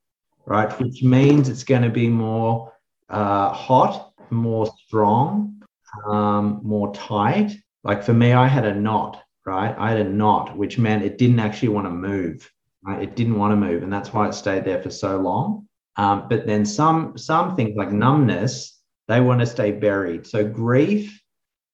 [0.45, 0.71] right?
[0.79, 2.71] Which means it's going to be more
[3.09, 5.61] uh, hot, more strong,
[6.07, 7.57] um, more tight.
[7.83, 9.75] Like for me, I had a knot, right?
[9.77, 12.49] I had a knot, which meant it didn't actually want to move.
[12.85, 13.03] Right?
[13.03, 15.67] It didn't want to move, and that's why it stayed there for so long.
[15.97, 18.79] Um, but then some some things like numbness,
[19.09, 20.25] they want to stay buried.
[20.25, 21.21] So grief,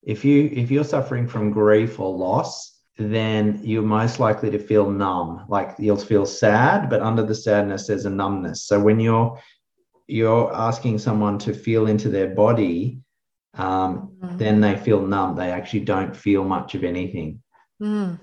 [0.02, 4.92] if you if you're suffering from grief or loss, then you're most likely to feel
[4.92, 5.46] numb.
[5.48, 8.64] Like you'll feel sad, but under the sadness there's a numbness.
[8.64, 9.40] So when you're
[10.08, 13.00] you're asking someone to feel into their body,
[13.54, 14.38] um, Mhm.
[14.40, 15.36] then they feel numb.
[15.36, 17.42] They actually don't feel much of anything,
[17.82, 18.20] Mm.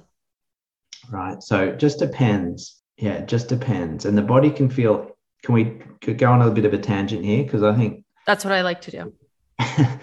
[1.13, 1.41] right?
[1.43, 2.83] So it just depends.
[2.99, 4.05] Yeah, it just depends.
[4.05, 5.13] And the body can feel.
[5.45, 8.45] Can we could go on a bit of a tangent here because I think That's
[8.45, 9.13] what I like to do.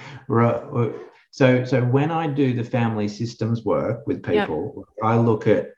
[1.33, 4.47] So so when I do the family systems work with Yep.
[4.47, 5.71] people, I look at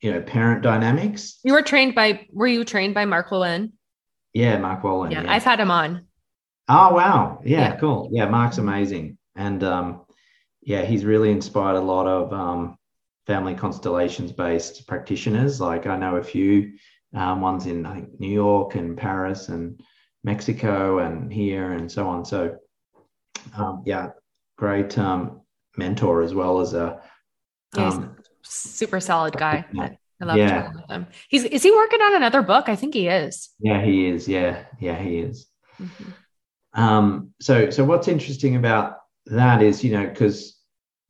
[0.00, 1.38] you know parent dynamics.
[1.44, 3.72] You were trained by, were you trained by Mark Wolynn?
[4.32, 5.12] Yeah, Mark Wolynn.
[5.12, 6.06] yeah, I've had him on.
[6.66, 7.42] Oh wow.
[7.44, 7.76] Yeah, Yeah.
[7.76, 8.08] cool.
[8.10, 9.18] Yeah, Mark's amazing.
[9.36, 10.00] And um
[10.62, 12.78] yeah, he's really inspired a lot of um
[13.26, 15.60] family constellations based practitioners.
[15.60, 16.72] Like I know a few
[17.14, 19.78] um, ones in I think New York and Paris and
[20.24, 22.24] Mexico and here and so on.
[22.24, 22.56] So
[23.58, 24.08] um yeah,
[24.62, 25.40] great um
[25.76, 27.00] mentor as well as a
[27.76, 29.64] um, super solid guy.
[30.20, 30.70] I love Yeah.
[30.72, 31.06] with him.
[31.28, 32.68] He's is he working on another book?
[32.68, 33.50] I think he is.
[33.58, 34.28] yeah, he is.
[34.28, 35.48] Yeah, yeah, he is.
[35.80, 36.12] Mhm.
[36.74, 40.38] Um, so, so what's interesting about that is, you know, because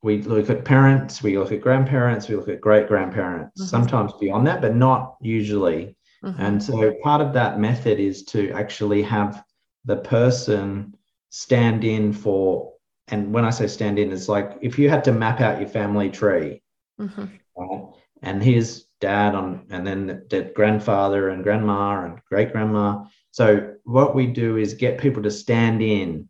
[0.01, 3.69] we look at parents, we look at grandparents, we look at great grandparents, Mhm.
[3.75, 5.95] sometimes beyond that, but not usually.
[6.25, 6.35] Mhm.
[6.39, 9.43] And so, part of that method is to actually have
[9.85, 10.95] the person
[11.29, 12.72] stand in for,
[13.09, 15.69] and when I say stand in, it's like if you had to map out your
[15.69, 16.61] family tree,
[16.99, 17.29] Mhm.
[17.57, 17.85] right?
[18.21, 23.03] And here's dad on, and then the, the grandfather and grandma and great grandma.
[23.31, 26.29] So what we do is get people to stand in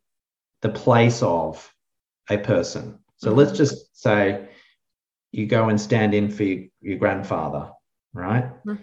[0.62, 1.72] the place of
[2.30, 3.00] a person.
[3.18, 3.38] So Mhm.
[3.38, 4.50] let's just say
[5.32, 7.72] you go and stand in for your, your grandfather,
[8.14, 8.46] right?
[8.66, 8.80] Mhm.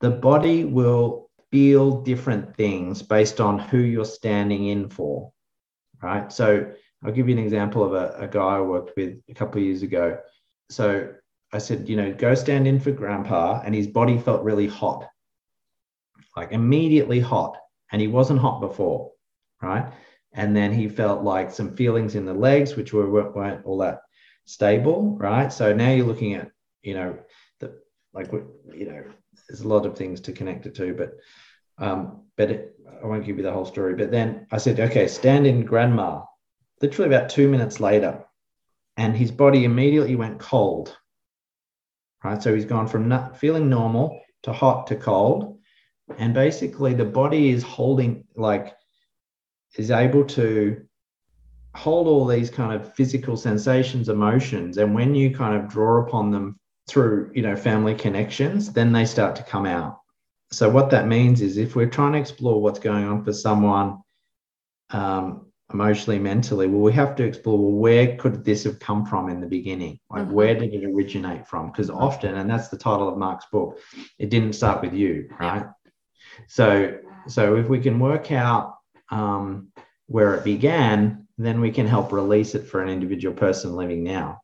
[0.00, 5.32] The body will feel different things based on who you're standing in for,
[6.00, 6.30] right?
[6.32, 9.60] So I'll give you an example of a, a guy I worked with a couple
[9.60, 10.18] of years ago.
[10.68, 11.12] So
[11.52, 15.08] I said, you know, go stand in for grandpa, and his body felt really hot,
[16.36, 17.56] like immediately hot.
[17.92, 19.10] And he wasn't hot before,
[19.60, 19.92] right?
[20.32, 24.02] And then he felt like some feelings in the legs, which were, weren't, all that
[24.44, 25.52] stable, right?
[25.52, 27.18] So now you're looking at, you know,
[27.58, 27.80] the
[28.12, 29.04] like, you know,
[29.48, 31.16] there's a lot of things to connect it to, but,
[31.84, 33.94] um, but it, I won't give you the whole story.
[33.94, 36.22] But then I said, okay, stand in grandma.
[36.80, 38.24] Literally about two minutes later,
[38.96, 40.96] and his body immediately went cold.
[42.22, 42.42] Right.
[42.42, 45.58] So he's gone from not feeling normal to hot to cold.
[46.18, 48.74] And basically, the body is holding, like,
[49.76, 50.82] is able to
[51.74, 54.76] hold all these kind of physical sensations, emotions.
[54.76, 59.04] And when you kind of draw upon them through, you know, family connections, then they
[59.04, 60.00] start to come out.
[60.50, 63.98] So, what that means is if we're trying to explore what's going on for someone,
[64.90, 69.28] um, emotionally, mentally, well, we have to explore well, where could this have come from
[69.28, 69.98] in the beginning?
[70.10, 70.32] Like, Mhm.
[70.32, 71.70] where did it originate from?
[71.70, 73.78] Because often, and that's the title of Mark's book,
[74.18, 75.66] it didn't start with you, right?
[76.48, 78.76] So, so if we can work out
[79.10, 79.68] um,
[80.06, 84.40] where it began, then we can help release it for an individual person living now,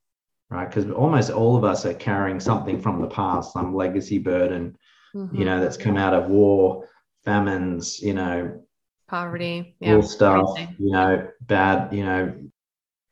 [0.50, 0.68] right?
[0.68, 4.76] Because almost all of us are carrying something from the past, some legacy burden,
[5.14, 5.38] Mhm.
[5.38, 6.88] you know, that's come out of war,
[7.24, 8.60] famines, you know,
[9.08, 9.74] poverty.
[9.80, 9.96] Yeah.
[9.96, 10.76] all stuff, everything.
[10.78, 12.34] you know, bad, you know,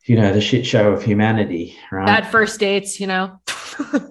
[0.06, 2.06] you know, the shit show of humanity, right?
[2.06, 3.40] Bad first dates, you know.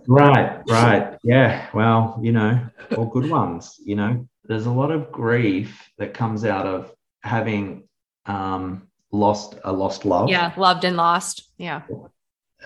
[0.07, 1.17] Right, right.
[1.23, 1.67] Yeah.
[1.73, 2.59] Well, you know,
[2.97, 4.27] all good ones, you know.
[4.43, 6.91] There's a lot of grief that comes out of
[7.21, 7.87] having
[8.25, 10.27] um lost a lost love.
[10.29, 11.43] yeah, loved and lost.
[11.57, 11.83] Yeah.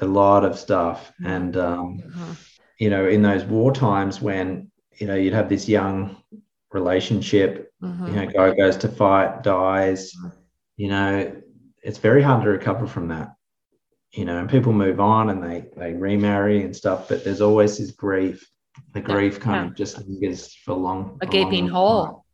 [0.02, 1.12] A lot of stuff.
[1.24, 2.36] And um, Mhm.
[2.80, 6.18] you know, in those war times when, you know, you'd have this young
[6.82, 8.08] relationship, Mhm.
[8.08, 10.14] you know, guy goes to fight, dies,
[10.76, 11.10] you know,
[11.84, 13.30] it's very hard to recover from that.
[14.12, 17.78] You know, and people move on and they they remarry and stuff, but there's always
[17.78, 18.38] this grief.
[18.94, 19.72] The grief kind yeah.
[19.72, 21.18] of just lingers for long.
[21.22, 22.26] A gaping hole.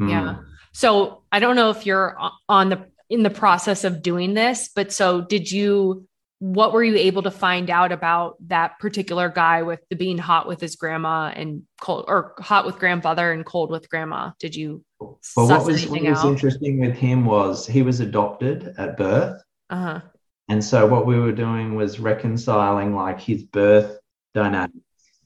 [0.00, 0.10] Mm.
[0.10, 0.36] Yeah.
[0.72, 2.16] So I don't know if you're
[2.48, 6.06] on the in the process of doing this, but so did you
[6.38, 10.46] what were you able to find out about that particular guy with the being hot
[10.46, 14.32] with his grandma and cold or hot with grandfather and cold with grandma?
[14.38, 18.96] Did you Well, what was, what was interesting with him was he was adopted at
[18.96, 19.42] birth.
[19.70, 20.00] Uh-huh.
[20.48, 23.98] And so what we were doing was reconciling like his birth
[24.34, 24.78] dynamics.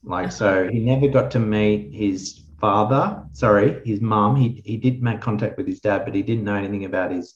[0.04, 4.36] Like so he never got to meet his father, sorry, his mom.
[4.36, 7.34] He he did make contact with his dad, but he didn't know anything about his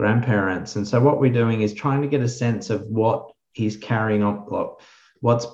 [0.00, 0.76] grandparents.
[0.76, 4.22] And so what we're doing is trying to get a sense of what he's carrying
[4.22, 4.34] on
[5.20, 5.46] what's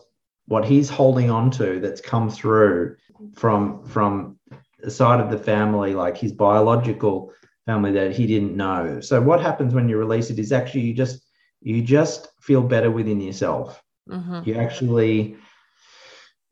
[0.46, 2.94] what he's holding on to that's come through
[3.34, 4.38] from from
[4.78, 7.32] the side of the family, like his biological
[7.66, 9.00] family that he didn't know.
[9.00, 11.16] So what happens when you release it is actually you just
[11.60, 13.82] you just feel better within yourself.
[14.08, 14.46] Mhm.
[14.46, 15.36] You actually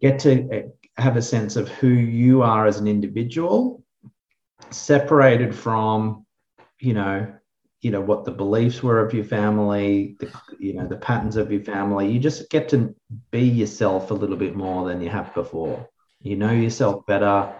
[0.00, 0.62] get to uh,
[1.00, 1.92] have a sense of who
[2.22, 3.84] you are as an individual,
[4.70, 6.26] separated from,
[6.80, 7.32] you know,
[7.84, 11.52] you know what the beliefs were of your family, the you know the patterns of
[11.52, 12.10] your family.
[12.10, 12.94] You just get to
[13.30, 15.86] be yourself a little bit more than you have before.
[16.20, 17.54] You know yourself better.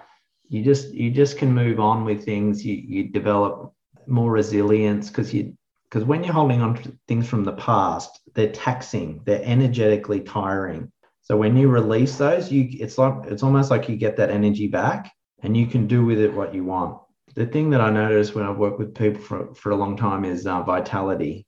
[0.49, 2.64] You just you just can move on with things.
[2.64, 3.75] You you develop
[4.07, 5.59] more resilience because you
[5.91, 10.91] because when you're holding on to things from the past, they're taxing, they're energetically tiring.
[11.20, 14.68] So when you release those, you it's like it's almost like you get that energy
[14.68, 15.12] back
[15.43, 16.99] and you can do with it what you want.
[17.35, 20.24] The thing that I notice when I've worked with people for, for a long time
[20.24, 21.47] is uh, vitality.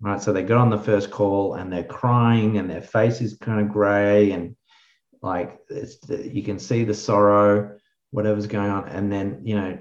[0.00, 0.22] Right.
[0.22, 3.60] So they get on the first call and they're crying and their face is kind
[3.60, 4.56] of gray and
[5.20, 7.76] like it's you can see the sorrow,
[8.10, 8.88] whatever's going on.
[8.88, 9.78] And then, you know,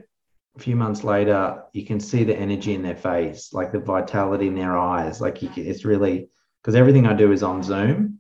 [0.58, 4.48] a few months later, you can see the energy in their face, like the vitality
[4.48, 5.22] in their eyes.
[5.22, 6.28] Like you can, it's really
[6.62, 8.20] because everything I do is on Zoom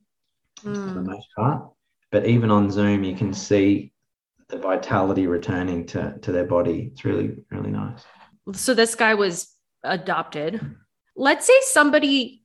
[0.61, 1.07] for the Mm.
[1.07, 1.69] most part.
[2.11, 3.91] But even on Zoom, you can see
[4.49, 6.89] the vitality returning to, to their body.
[6.91, 8.03] It's really, really nice.
[8.53, 10.75] So this guy was adopted.
[11.15, 12.43] Let's say somebody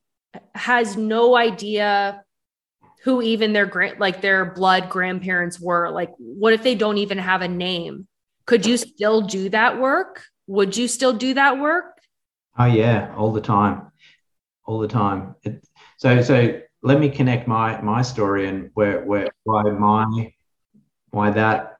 [0.55, 2.23] has no idea
[3.05, 5.91] who even their grand like their blood grandparents were.
[5.91, 8.07] Like what if they don't even have a name?
[8.47, 10.25] Could you still do that work?
[10.47, 11.99] Would you still do that work?
[12.59, 13.91] Oh yeah, all the time,
[14.65, 15.35] all the time.
[15.43, 15.67] It,
[15.99, 20.33] so so let me connect my my story and where where why my
[21.11, 21.74] why that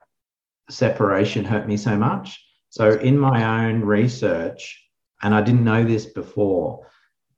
[0.69, 2.43] separation hurt me so much.
[2.69, 4.81] So in my own research,
[5.21, 6.87] and I didn't know this before,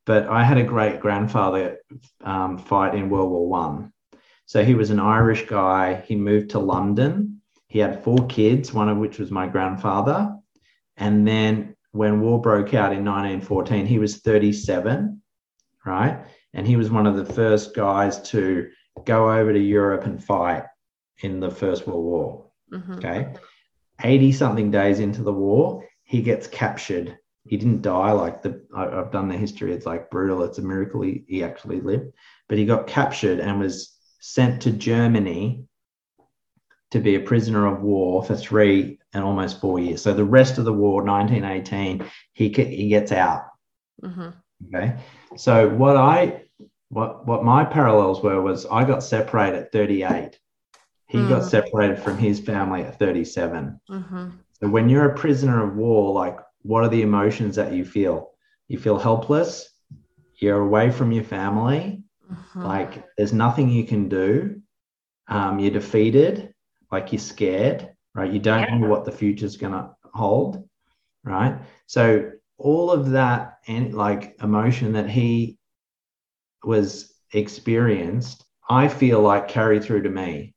[0.06, 1.80] but I had a great grandfather
[2.24, 3.94] um, fight in World War One.
[4.46, 6.02] So he was an Irish guy.
[6.08, 7.42] He moved to London.
[7.68, 10.34] He had four kids, one of which was my grandfather.
[10.96, 15.22] And then when war broke out in 1914, he was 37,
[15.86, 16.26] right?
[16.54, 18.70] And he was one of the first guys to
[19.06, 20.64] go over to Europe and fight
[21.20, 22.47] in the First World War.
[22.72, 22.98] Mhm.
[22.98, 23.34] Okay.
[24.04, 27.18] 80 something days into the war, he gets captured.
[27.46, 29.74] He didn't die like the, I, I've done the history.
[29.74, 30.44] It's like brutal.
[30.44, 32.12] It's a miracle he, he actually lived.
[32.48, 35.66] But he got captured and was sent to Germany
[36.92, 40.02] to be a prisoner of war for three and almost four years.
[40.02, 43.46] So the rest of the war, 1918, he, he gets out.
[44.04, 44.34] Mhm.
[44.68, 44.98] Okay.
[45.36, 46.44] So what I
[46.90, 50.40] what what my parallels were was I got separated at 38.
[51.08, 51.50] He got Mm.
[51.50, 53.80] separated from his family at 37.
[53.90, 54.32] Mhm.
[54.60, 58.32] So when you're a prisoner of war, like what are the emotions that you feel?
[58.68, 59.70] You feel helpless,
[60.40, 62.64] you're away from your family, Mhm.
[62.64, 64.62] like there's nothing you can do.
[65.30, 66.54] Um, you're defeated,
[66.92, 68.32] like you're scared, right?
[68.32, 70.68] You don't know what the future's gonna hold,
[71.24, 71.60] right?
[71.86, 75.58] So all of that and like emotion that he
[76.64, 80.56] was experienced, I feel like carried through to me.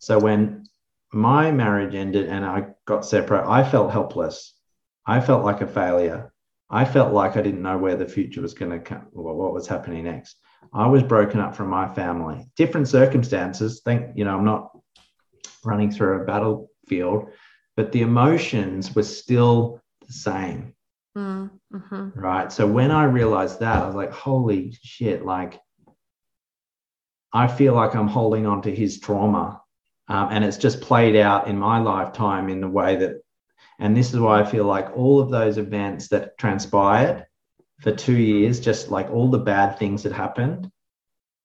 [0.00, 0.66] So when
[1.12, 4.54] my marriage ended and I got separate, I felt helpless.
[5.06, 6.32] I felt like a failure.
[6.68, 9.54] I felt like I didn't know where the future was going to come, or what
[9.54, 10.36] was happening next.
[10.72, 12.46] I was broken up from my family.
[12.56, 13.80] Different circumstances.
[13.84, 14.70] Think, you know, I'm not
[15.64, 17.30] running through a battlefield,
[17.76, 20.74] but the emotions were still the same
[21.16, 22.12] Mm, mhm.
[22.14, 25.60] right so when i realized that i was like holy shit like
[27.32, 29.59] i feel like i'm holding on to his trauma
[30.10, 33.22] um, and it's just played out in my lifetime in the way that
[33.78, 37.24] and this is why i feel like all of those events that transpired
[37.80, 40.70] for two years just like all the bad things that happened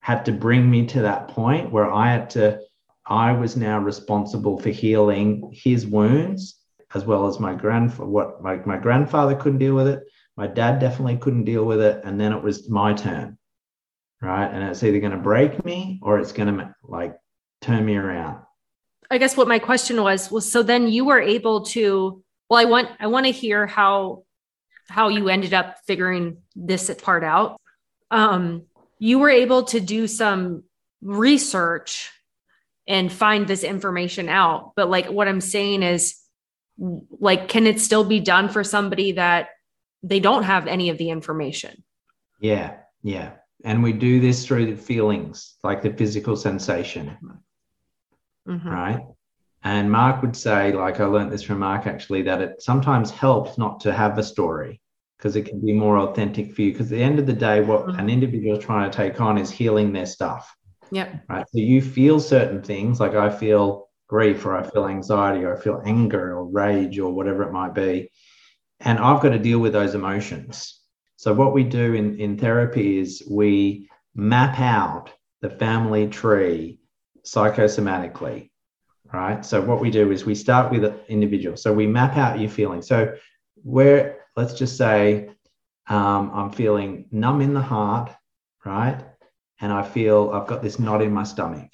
[0.01, 2.59] had to bring me to that point where i had to
[3.05, 6.59] i was now responsible for healing his wounds
[6.93, 10.03] as well as my grand what my, my grandfather couldn't deal with it.
[10.37, 12.01] My dad definitely couldn't deal with it.
[12.05, 13.37] And then it was my turn
[14.21, 14.47] right?
[14.47, 17.15] And it's either going to break me or it's going to like
[17.61, 18.44] turn me around
[19.09, 22.65] I guess what my question was was so then you were able to well I
[22.65, 24.23] want I want to hear how
[24.87, 27.59] how you ended up figuring this part out.
[28.11, 28.63] Um
[28.99, 30.63] you were able to do some
[31.01, 32.11] research
[32.87, 36.15] and find this information out but like what I'm saying is
[36.77, 39.49] like can it still be done for somebody that
[40.03, 41.83] they don't have any of the information?
[42.39, 43.31] yeah yeah
[43.63, 47.17] and we do this through the feelings like the physical sensation
[48.47, 48.65] Mhm.
[48.71, 49.05] right
[49.63, 53.57] and mark would say like i learned this from mark actually that it sometimes helps
[53.57, 54.81] not to have a story
[55.17, 57.61] because it can be more authentic for you because at the end of the day
[57.61, 57.99] what Mhm.
[57.99, 60.55] an individual is trying to take on is healing their stuff
[60.91, 61.25] Yep.
[61.29, 61.45] right?
[61.49, 65.59] So you feel certain things, like I feel grief or I feel anxiety or I
[65.59, 68.11] feel anger or rage or whatever it might be.
[68.81, 70.79] And I've got to deal with those emotions.
[71.15, 76.79] So what we do in, in therapy is we map out the family tree
[77.25, 78.49] psychosomatically,
[79.11, 79.45] right?
[79.45, 81.57] So what we do is we start with an individual.
[81.57, 82.87] So we map out your feelings.
[82.87, 83.15] So
[83.63, 85.29] where, let's just say,
[85.87, 88.11] um, I'm feeling numb in the heart,
[88.63, 89.03] right?
[89.61, 91.71] And I feel I've got this knot in my stomach,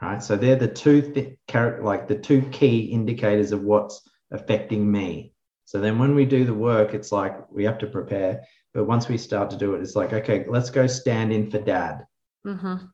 [0.00, 0.22] right?
[0.22, 5.32] So they're the two th- char- like the two key indicators of what's affecting me.
[5.64, 8.42] So then when we do the work, it's like we have to prepare.
[8.72, 11.58] But once we start to do it, it's like, okay, let's go stand in for
[11.58, 12.06] dad.
[12.46, 12.86] Mm-hmm.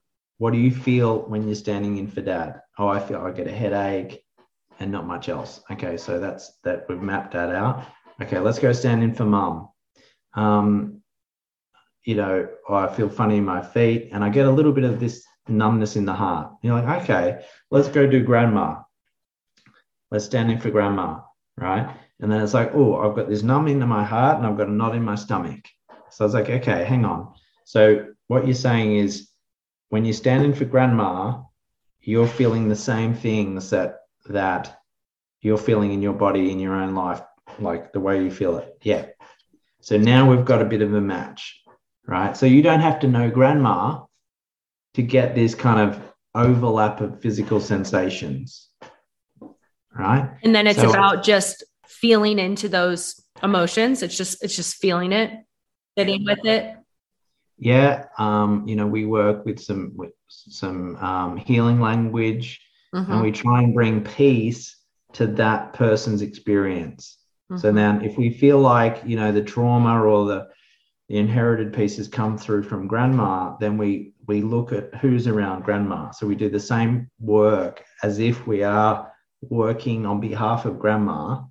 [0.43, 2.63] What do you feel when you're standing in for dad?
[2.77, 4.25] Oh, I feel I get a headache
[4.81, 5.63] and not much else.
[5.71, 7.87] Okay, so that's that we've mapped that out.
[8.21, 9.69] Okay, let's go stand in for mum.
[10.35, 11.01] Um,
[12.03, 14.83] you know, oh, I feel funny in my feet and I get a little bit
[14.83, 16.55] of this numbness in the heart.
[16.61, 18.83] You're like, okay, let's go do grandma.
[20.11, 21.21] Let's stand in for grandma,
[21.57, 21.89] right?
[22.19, 24.67] And then it's like, oh, I've got this numb in my heart and I've got
[24.67, 25.65] a knot in my stomach.
[26.11, 27.33] So I was like, okay, hang on.
[27.65, 29.29] So what you're saying is
[29.93, 31.39] when you're standing for grandma,
[32.01, 34.81] you're feeling the same things that that
[35.43, 37.21] you're feeling in your body in your own life,
[37.59, 38.75] like the way you feel it.
[38.81, 39.05] Yeah.
[39.83, 41.61] So now we've got a bit of a match,
[42.07, 42.35] right?
[42.35, 44.05] So you don't have to know grandma
[44.95, 46.01] to get this kind of
[46.35, 48.71] overlap of physical sensations,
[49.95, 50.27] right?
[50.43, 54.03] And then it's So- about just feeling into those emotions.
[54.03, 55.33] It's just it's just feeling it,
[55.99, 56.77] sitting with it.
[57.63, 62.61] Yeah, um, you know, we work with some with some um, healing language,
[62.93, 63.09] Mhm.
[63.09, 64.77] and we try and bring peace
[65.13, 67.19] to that person's experience.
[67.55, 67.75] So Mhm.
[67.75, 70.49] then, if we feel like you know the trauma or the
[71.09, 76.11] the inherited pieces come through from grandma, then we we look at who's around grandma.
[76.11, 79.13] So we do the same work as if we are
[79.51, 81.43] working on behalf of grandma,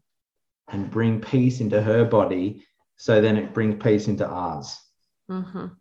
[0.67, 2.63] and bring peace into her body.
[2.97, 4.77] So then it brings peace into ours.
[5.29, 5.80] Mhm.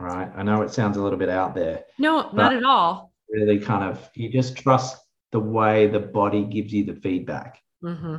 [0.00, 0.30] Right.
[0.34, 1.84] I know it sounds a little bit out there.
[1.98, 3.12] No, not at all.
[3.28, 4.96] Really, kind of, you just trust
[5.30, 7.60] the way the body gives you the feedback.
[7.82, 8.16] hmm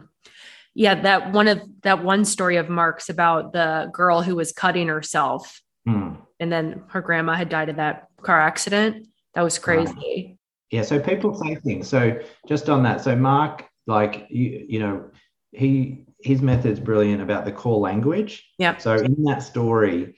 [0.75, 4.87] Yeah, that one of that one story of Mark's about the girl who was cutting
[4.87, 6.13] herself, Hmm.
[6.39, 9.07] and then her grandma had died in that car accident.
[9.33, 10.37] That was crazy.
[10.69, 10.83] Yeah.
[10.83, 11.87] So people say things.
[11.89, 13.01] So just on that.
[13.01, 15.09] So Mark, like you, you know,
[15.51, 18.47] he his method's brilliant about the core language.
[18.59, 18.77] Yeah.
[18.77, 20.15] So in that story,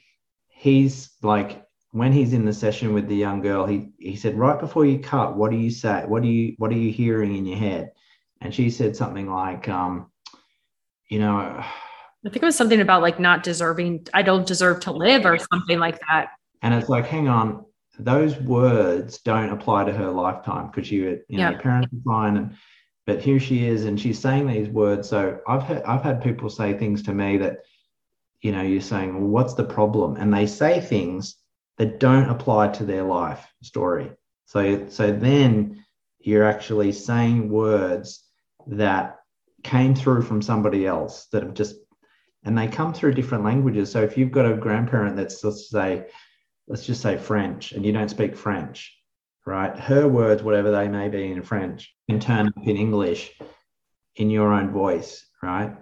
[0.64, 4.58] he's like when he's in the session with the young girl, he he said, right
[4.60, 6.06] before you cut, what do you say?
[6.08, 7.92] What do you what are you hearing in your head?
[8.40, 10.10] And she said something like, um,
[11.10, 14.08] you know, I think it was something about like not deserving.
[14.14, 16.30] I don't deserve to live, or something like that.
[16.62, 17.66] and it's like, hang on,
[18.00, 22.38] those words don't apply to her lifetime because she, you know, her parents are fine,
[22.38, 22.56] and
[23.06, 25.10] but here she is, and she's saying these words.
[25.10, 27.58] So I've had I've had people say things to me that,
[28.44, 30.18] you know, you're saying, well, what's the problem?
[30.18, 31.38] And they say things
[31.78, 34.12] that don't apply to their life story.
[34.46, 35.84] So so then
[36.20, 38.24] you're actually saying words
[38.68, 39.20] that
[39.64, 41.76] came through from somebody else that have just
[42.44, 43.90] and they come through different languages.
[43.90, 46.08] So if you've got a grandparent that's let's say,
[46.68, 48.94] let's just say French, and you don't speak French,
[49.46, 49.78] right?
[49.80, 53.32] Her words, whatever they may be in French, can turn up in English
[54.18, 55.76] in your own voice, right?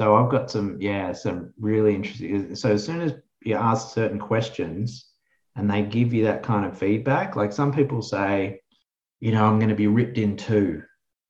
[0.00, 2.56] So I've got some, yeah, some really interesting.
[2.56, 5.10] So as soon as you ask certain questions
[5.56, 8.62] and they give you that kind of feedback, like some people say,
[9.20, 10.82] you know, I'm going to be ripped in two,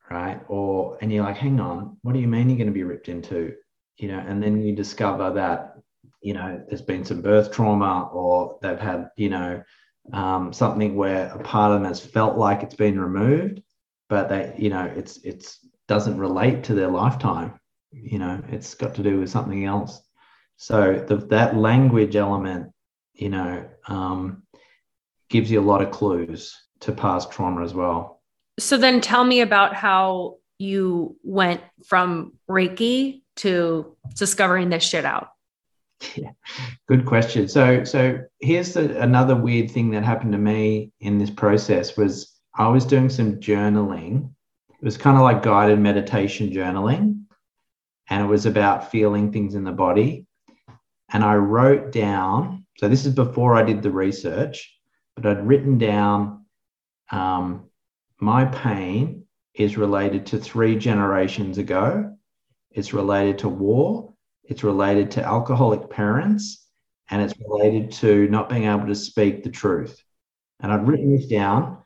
[0.08, 0.40] right?
[0.46, 3.08] Or, and you're like, hang on, what do you mean you're going to be ripped
[3.08, 3.54] in two?
[3.96, 5.74] You know, and then you discover that,
[6.22, 9.64] you know, there's been some birth trauma or they've had, you know,
[10.12, 13.62] um, something where a part of them has felt like it's been removed,
[14.08, 15.58] but they, you know, it's, it's,
[15.88, 17.54] doesn't relate to their lifetime.
[17.92, 20.00] You know, it's got to do with something else.
[20.56, 22.72] So the, that language element,
[23.14, 24.42] you know, um,
[25.28, 28.22] gives you a lot of clues to past trauma as well.
[28.58, 35.28] So then tell me about how you went from Reiki to discovering this shit out.
[36.14, 36.32] Yeah,
[36.88, 37.48] good question.
[37.48, 42.38] So, so here's the, another weird thing that happened to me in this process was
[42.54, 44.30] I was doing some journaling.
[44.70, 47.19] It was kind of like guided meditation journaling,
[48.10, 50.26] and it was about feeling things in the body.
[51.12, 52.66] And I wrote down.
[52.78, 54.76] So this is before I did the research,
[55.16, 56.44] but I'd written down
[57.10, 57.68] um,
[58.20, 62.16] my pain is related to three generations ago.
[62.70, 64.12] It's related to war.
[64.44, 66.66] It's related to alcoholic parents
[67.10, 70.02] and it's related to not being able to speak the truth.
[70.60, 71.78] And I'd written this down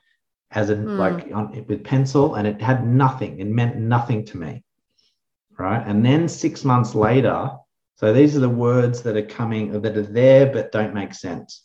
[0.50, 0.98] as a Hmm.
[0.98, 3.40] like on, with pencil, and it had nothing.
[3.40, 4.62] It meant nothing to me,
[5.59, 5.82] right?
[5.86, 7.50] And then six months later,
[7.96, 11.64] so these are the words that are coming that are there but don't make sense.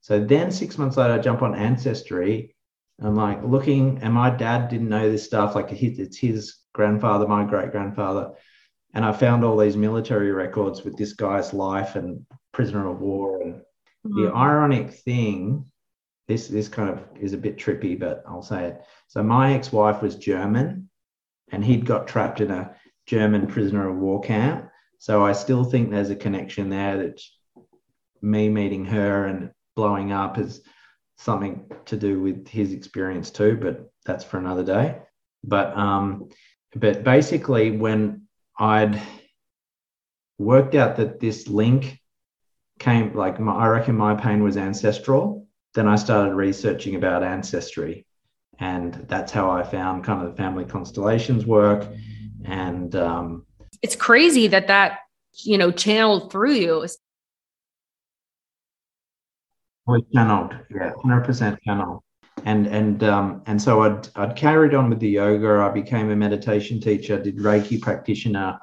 [0.00, 2.56] So then six months later, I jump on Ancestry.
[3.02, 5.54] I'm like looking, and my dad didn't know this stuff.
[5.54, 8.32] Like it's his grandfather, my great grandfather,
[8.94, 13.42] and I found all these military records with this guy's life and prisoner of war.
[13.42, 13.62] And
[14.04, 14.36] the Mhm.
[14.36, 15.70] ironic thing,
[16.28, 18.82] this this kind of is a bit trippy, but I'll say it.
[19.08, 20.90] So my ex-wife was German,
[21.52, 22.74] and he'd got trapped in a
[23.10, 24.70] German prisoner of war camp.
[24.98, 27.20] So I still think there's a connection there that
[28.22, 30.60] me meeting her and blowing up is
[31.18, 34.98] something to do with his experience too, but that's for another day.
[35.42, 36.28] But um,
[36.76, 39.02] but basically when I'd
[40.38, 41.98] worked out that this link
[42.78, 48.06] came like my, I reckon my pain was ancestral, then I started researching about ancestry.
[48.60, 51.88] And that's how I found kind of the family constellations work.
[52.44, 53.46] And um,
[53.82, 55.00] It's crazy that that,
[55.44, 56.86] you know, channeled through you.
[59.90, 62.02] was channeled, yeah, hundred percent channeled.
[62.44, 65.60] And and um, and so I'd I'd carried on with the yoga.
[65.60, 68.58] I became a meditation teacher, did Reiki practitioner,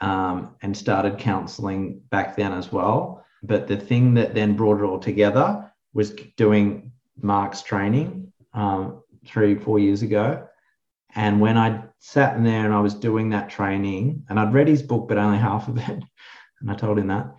[0.00, 3.24] um, and started counseling back then as well.
[3.42, 9.56] But the thing that then brought it all together was doing Mark's training um, three
[9.56, 10.46] four years ago.
[11.14, 14.68] And when I sat in there and I was doing that training, and I'd read
[14.68, 16.02] his book, but only half of it,
[16.60, 17.34] and I told him that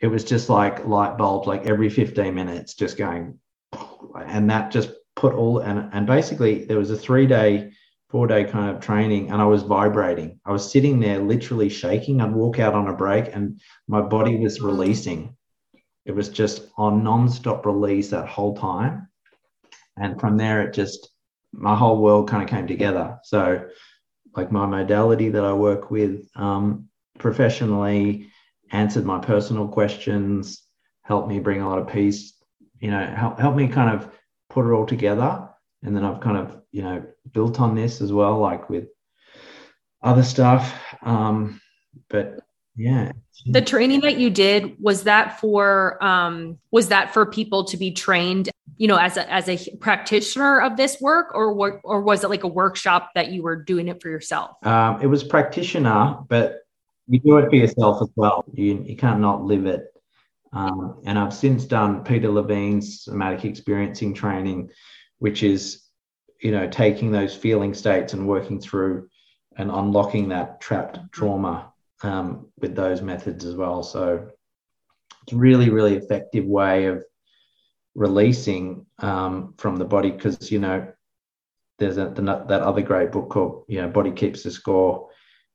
[0.00, 3.38] it was just like light bulbs, like every 15 minutes, just going,
[4.26, 7.72] and that just put all and and basically there was a three day,
[8.10, 10.40] four day kind of training, and I was vibrating.
[10.44, 12.20] I was sitting there, literally shaking.
[12.20, 14.66] I'd walk out on a break, and my body was mm-hmm.
[14.66, 15.36] releasing.
[16.04, 19.08] It was just on non-stop release that whole time,
[19.96, 21.10] and from there it just
[21.52, 23.18] my whole world kind of came together.
[23.24, 23.66] So,
[24.36, 28.28] like my modality that I work with um, professionally
[28.70, 30.62] answered my personal questions,
[31.02, 32.34] helped me bring a lot of peace,
[32.78, 34.10] you know, help, help me kind of
[34.50, 35.48] put it all together.
[35.82, 38.88] And then I've kind of, you know, built on this as well, like with
[40.02, 40.78] other stuff.
[41.02, 41.60] Um,
[42.08, 42.40] but
[42.76, 43.12] yeah.
[43.46, 47.92] The training that you did was that for um was that for people to be
[47.92, 52.24] trained, you know, as a as a practitioner of this work or what or was
[52.24, 54.56] it like a workshop that you were doing it for yourself?
[54.66, 56.60] Um, it was practitioner, but
[57.08, 58.44] you do it for yourself as well.
[58.52, 59.92] You, you can't not live it.
[60.52, 64.70] Um, and I've since done Peter Levine's somatic experiencing training,
[65.18, 65.82] which is,
[66.40, 69.08] you know, taking those feeling states and working through
[69.56, 71.72] and unlocking that trapped trauma
[72.02, 73.82] um, with those methods as well.
[73.82, 74.28] So
[75.22, 77.04] it's a really, really effective way of
[77.94, 80.86] releasing um, from the body because, you know,
[81.78, 85.08] there's a, that other great book called, you know, Body Keeps the Score,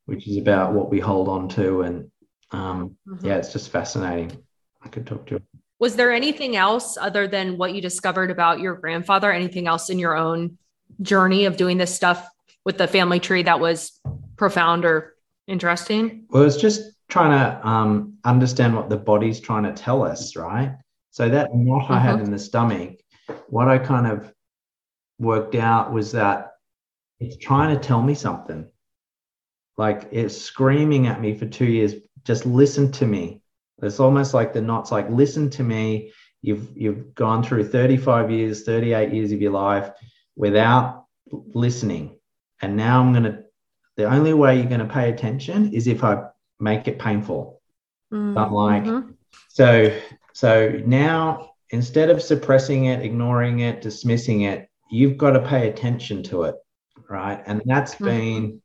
[0.05, 1.81] which is about what we hold on to.
[1.81, 2.11] And
[2.51, 3.25] um, Mhm.
[3.25, 4.43] yeah, it's just fascinating.
[4.81, 5.41] I could talk to you.
[5.79, 9.31] Was there anything else other than what you discovered about your grandfather?
[9.31, 10.57] Anything else in your own
[11.01, 12.27] journey of doing this stuff
[12.65, 13.99] with the family tree that was
[14.37, 15.15] profound or
[15.47, 16.25] interesting?
[16.29, 20.75] Well, it's just trying to um, understand what the body's trying to tell us, right?
[21.11, 22.25] So that knot I had Mhm.
[22.25, 22.99] in the stomach,
[23.49, 24.33] what I kind of
[25.19, 26.51] worked out was that
[27.19, 28.69] it's trying to tell me something.
[29.77, 33.41] Like it's screaming at me for two years, just listen to me.
[33.81, 36.13] It's almost like the knot's like, listen to me.
[36.41, 39.91] You've you've gone through 35 years, 38 years of your life
[40.35, 41.05] without
[41.53, 42.17] listening.
[42.61, 43.40] And now I'm gonna
[44.01, 46.23] the only way you're gonna pay attention is if I
[46.59, 47.61] make it painful.
[48.11, 49.13] I'm like, Mhm.
[49.49, 49.95] so
[50.33, 56.23] so now instead of suppressing it, ignoring it, dismissing it, you've got to pay attention
[56.23, 56.55] to it,
[57.09, 57.41] right?
[57.45, 58.05] And that's Mhm.
[58.05, 58.61] been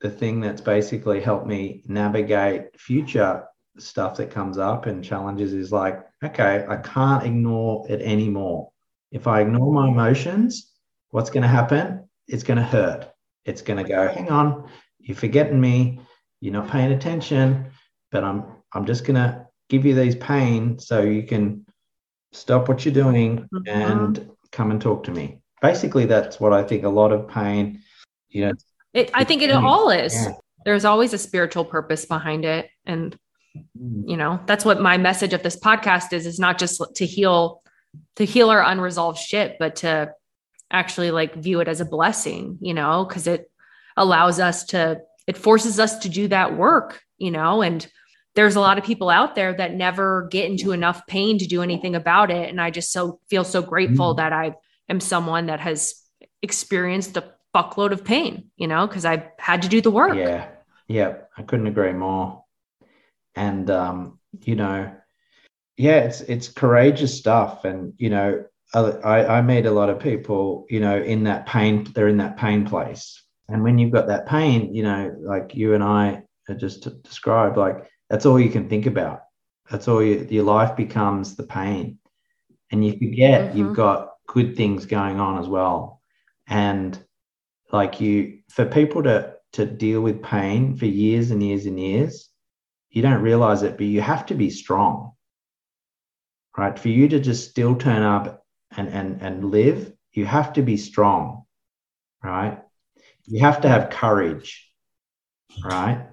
[0.00, 3.44] the thing that's basically helped me navigate future
[3.78, 8.72] stuff that comes up and challenges is like, okay, I can't ignore it anymore.
[9.12, 10.72] If I ignore my emotions,
[11.10, 12.08] what's going to happen?
[12.26, 13.11] It's going to hurt.
[13.44, 14.68] It's going to go, hang on,
[14.98, 16.00] you're forgetting me,
[16.40, 17.66] you're not paying attention,
[18.10, 21.66] but I'm I'm just going to give you these pain so you can
[22.32, 23.68] stop what you're doing Mhm.
[23.68, 25.40] and come and talk to me.
[25.60, 27.82] Basically, that's what I think a lot of pain,
[28.28, 28.52] you know,
[28.94, 30.14] It, I think it all is.
[30.14, 30.32] Yeah.
[30.64, 32.68] There's always a spiritual purpose behind it.
[32.86, 33.16] And,
[33.74, 37.62] you know, that's what my message of this podcast is, is not just to heal,
[38.16, 40.12] to heal our unresolved shit, but to
[40.72, 43.50] actually like view it as a blessing, you know, because it
[43.96, 47.86] allows us to, it forces us to do that work, you know, and
[48.34, 51.62] there's a lot of people out there that never get into enough pain to do
[51.62, 52.48] anything about it.
[52.48, 54.16] And I just so feel so grateful Mm.
[54.16, 54.54] that I
[54.88, 55.94] am someone that has
[56.40, 60.16] experienced a fuckload of pain, you know, because I had to do the work.
[60.16, 60.48] Yeah,
[60.88, 62.44] yeah, I couldn't agree more.
[63.34, 64.90] And um, you know,
[65.76, 68.44] yeah, it's it's courageous stuff, and you know,
[68.74, 72.36] I I meet a lot of people, you know, in that pain, they're in that
[72.38, 76.54] pain place, and when you've got that pain, you know, like you and I are
[76.54, 79.20] just described, like that's all you can think about.
[79.70, 81.98] That's all you, your life becomes the pain,
[82.70, 83.56] and you forget Mhm.
[83.56, 86.00] you've got good things going on as well,
[86.46, 86.98] and
[87.72, 92.30] like you for people to to deal with pain for years and years and years
[92.90, 95.12] you don't realize it but you have to be strong.
[96.56, 96.78] Right?
[96.78, 98.41] For you to just still turn up
[98.76, 101.44] and and and live you have to be strong
[102.22, 102.62] right?
[103.26, 104.70] You have to have courage
[105.64, 106.06] right?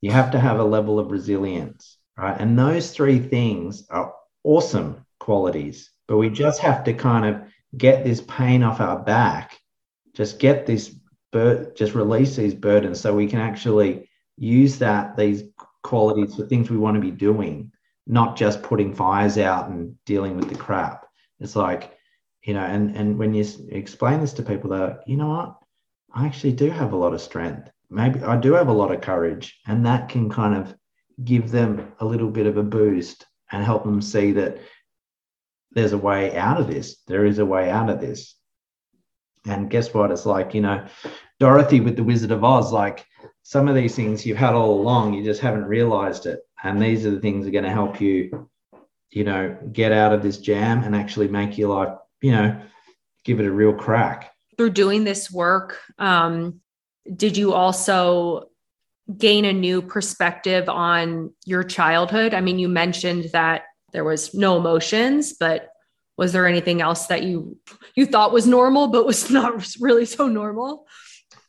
[0.00, 2.38] You have to have a level of resilience right?
[2.38, 4.14] And those three things are
[4.44, 7.42] awesome qualities but we just have to kind of
[7.76, 9.58] get this pain off our back
[10.14, 10.94] just get this
[11.32, 15.42] bur- just release these burdens so we can actually use that these
[15.82, 17.72] qualities for things we want to be doing
[18.06, 21.05] not just putting fires out and dealing with the crap
[21.40, 21.96] it's like
[22.42, 25.56] you know and and when you explain this to people they're like, you know what?
[26.14, 27.70] I actually do have a lot of strength.
[27.90, 29.60] Maybe i do have a lot of courage.
[29.66, 30.74] And that can kind of
[31.24, 34.58] give them a little bit of a boost and help them see that
[35.72, 36.96] there's a way out of this.
[37.06, 38.34] There is a way out of this.
[39.44, 40.10] And guess what?
[40.10, 40.86] It's like, you know,
[41.38, 43.04] Dorothy with the Wizard of Oz, like
[43.42, 46.40] some of these things you've had all along, you just haven't realized it.
[46.64, 48.48] And these are the things that are going to help you,
[49.10, 52.60] you know, get out of this jam and actually make your life, you know,
[53.24, 54.32] give it a real crack.
[54.56, 56.60] Through doing this work, um,
[57.14, 58.48] did you also
[59.16, 62.34] gain a new perspective on your childhood?
[62.34, 65.70] I mean, you mentioned that there was no emotions, but
[66.16, 67.58] was there anything else that you
[67.94, 70.86] you thought was normal but was not really so normal?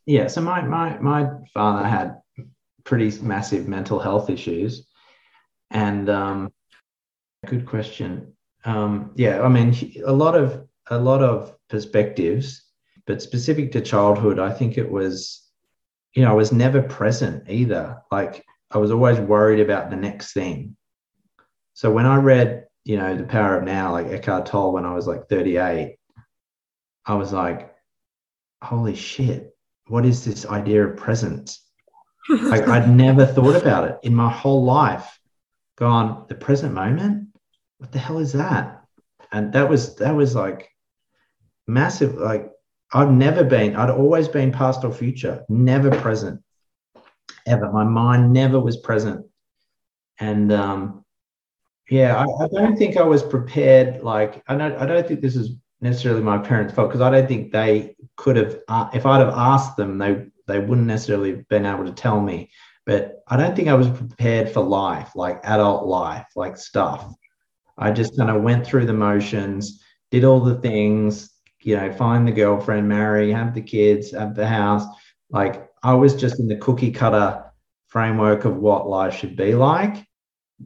[0.05, 0.27] Yeah.
[0.27, 2.17] So my my my father had
[2.83, 4.87] pretty massive mental health issues.
[5.71, 6.51] And um
[7.47, 8.33] good question.
[8.65, 9.75] Um, yeah, I mean
[10.05, 12.63] a lot of a lot of perspectives,
[13.05, 15.43] but specific to childhood, I think it was,
[16.13, 18.01] you know, I was never present either.
[18.11, 20.75] Like I was always worried about the next thing.
[21.73, 24.93] So when I read, you know, The Power of Now, like Eckhart Tolle when I
[24.93, 25.95] was like 38,
[27.05, 27.73] I was like,
[28.61, 29.55] holy shit,
[29.87, 31.63] what is this idea of presence?
[32.29, 35.17] Like I'd never thought about it in my whole life.
[35.77, 37.26] Gone the present moment.
[37.77, 38.83] What the hell is that?
[39.31, 40.69] And that was that was like
[41.67, 42.15] massive.
[42.15, 42.49] Like
[42.93, 43.75] I've never been.
[43.75, 46.41] I'd always been past or future, never present,
[47.45, 47.71] ever.
[47.71, 49.25] My mind never was present.
[50.19, 51.05] And um,
[51.89, 54.01] yeah, I, I don't think I was prepared.
[54.01, 54.75] Like I don't.
[54.75, 58.37] I don't think this is necessarily my parents' fault because I don't think they could
[58.37, 58.59] have.
[58.67, 62.19] Uh, if I'd have asked them, they they wouldn't necessarily have been able to tell
[62.21, 62.49] me.
[62.85, 67.13] But I don't think I was prepared for life, like adult life, like stuff.
[67.77, 71.29] I just kind of went through the motions, did all the things,
[71.61, 74.85] you know, find the girlfriend, marry, have the kids, have the house.
[75.29, 77.43] Like I was just in the cookie cutter
[77.87, 80.05] framework of what life should be like.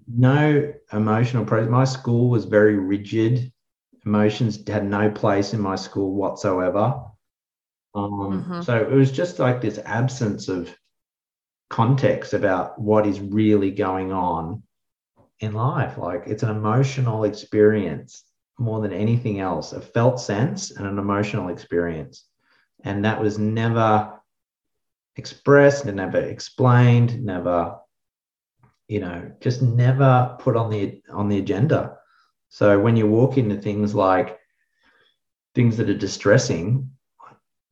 [0.07, 1.70] No emotional process.
[1.70, 3.51] My school was very rigid.
[4.05, 7.03] Emotions had no place in my school whatsoever.
[7.93, 8.64] Um, Mhm.
[8.64, 10.74] So it was just like this absence of
[11.70, 14.64] context about what is really going on
[15.42, 15.98] in life.
[15.98, 18.24] Like it's an emotional experience
[18.58, 22.26] more than anything else, a felt sense and an emotional experience.
[22.84, 24.20] And that was never
[25.16, 27.78] expressed, never explained, never,
[28.88, 31.98] you know, just never put on the on the agenda.
[32.50, 34.39] So when you walk into things like
[35.56, 36.92] things that are distressing,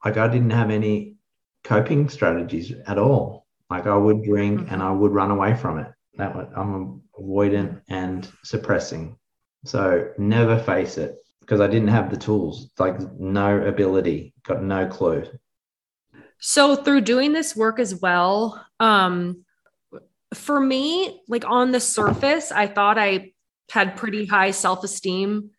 [0.04, 1.16] like I didn't have any
[1.64, 3.46] coping strategies at all.
[3.70, 4.74] Like I would drink mm-hmm.
[4.74, 5.92] and I would run away from it.
[6.16, 9.18] That was, I'm avoidant and suppressing.
[9.66, 14.88] So never face it because I didn't have the tools, like no ability, got no
[14.88, 15.26] clue.
[16.40, 19.44] So through doing this work as well, um,
[20.34, 23.34] for me, like on the surface, I thought I
[23.72, 25.50] had pretty high self-esteem.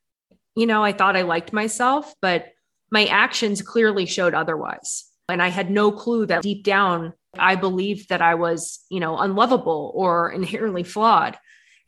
[0.56, 2.46] You know, I thought I liked myself, but
[2.90, 5.04] my actions clearly showed otherwise.
[5.28, 9.18] And I had no clue that deep down I believed that I was, you know,
[9.18, 11.38] unlovable or inherently flawed.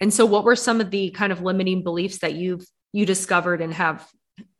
[0.03, 3.61] And so what were some of the kind of limiting beliefs that you've you discovered
[3.63, 4.07] and have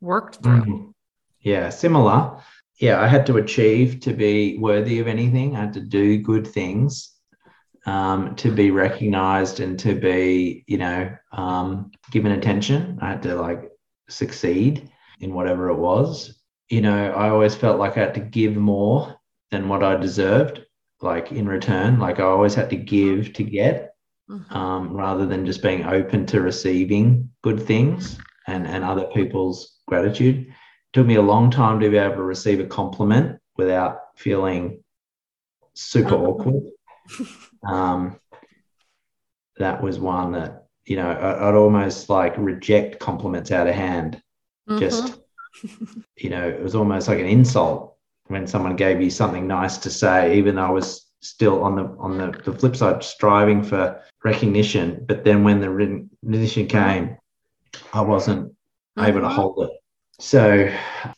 [0.01, 0.63] worked through?
[0.63, 0.93] Mhm.
[1.41, 2.39] Yeah, similar.
[2.79, 5.57] Yeah, I had to achieve to be worthy of anything.
[5.57, 7.09] I had to do good things.
[7.85, 12.97] um, to be recognized and to be, you know, um, given attention.
[13.03, 13.73] I had to like
[14.09, 14.89] succeed
[15.19, 16.41] in whatever it was.
[16.69, 19.17] You know, I always felt like I had to give more
[19.51, 20.65] than what I deserved,
[21.01, 21.99] like in return.
[21.99, 23.92] Like I always had to give to get,
[24.31, 24.55] Mhm.
[24.55, 30.47] um, rather than just being open to receiving good things and, and other people's gratitude.
[30.47, 30.55] It
[30.93, 34.83] took me a long time to be able to receive a compliment without feeling
[35.75, 36.29] super Mhm.
[36.29, 36.63] awkward.
[37.65, 38.19] Um,
[39.59, 44.21] that was one that, you know, I, I'd almost like reject compliments out of hand.
[44.79, 45.21] Just,
[46.17, 47.97] you know, it was almost like an insult
[48.27, 51.85] when someone gave you something nice to say, even though I was still on the
[51.99, 55.05] on the, the flip side striving for recognition.
[55.07, 57.17] But then when the recognition came,
[57.93, 58.53] I wasn't
[58.99, 59.33] able to Mhm.
[59.35, 59.71] hold it.
[60.19, 60.69] So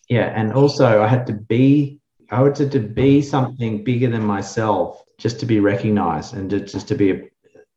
[0.09, 1.99] yeah, and also I had to be
[2.31, 6.61] I had to, to be something bigger than myself just to be recognized and to,
[6.61, 7.29] just to be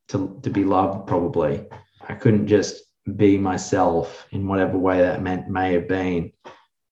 [0.10, 1.66] to, to be loved probably.
[2.08, 2.84] I couldn't just
[3.18, 6.32] be myself in whatever way that meant may have been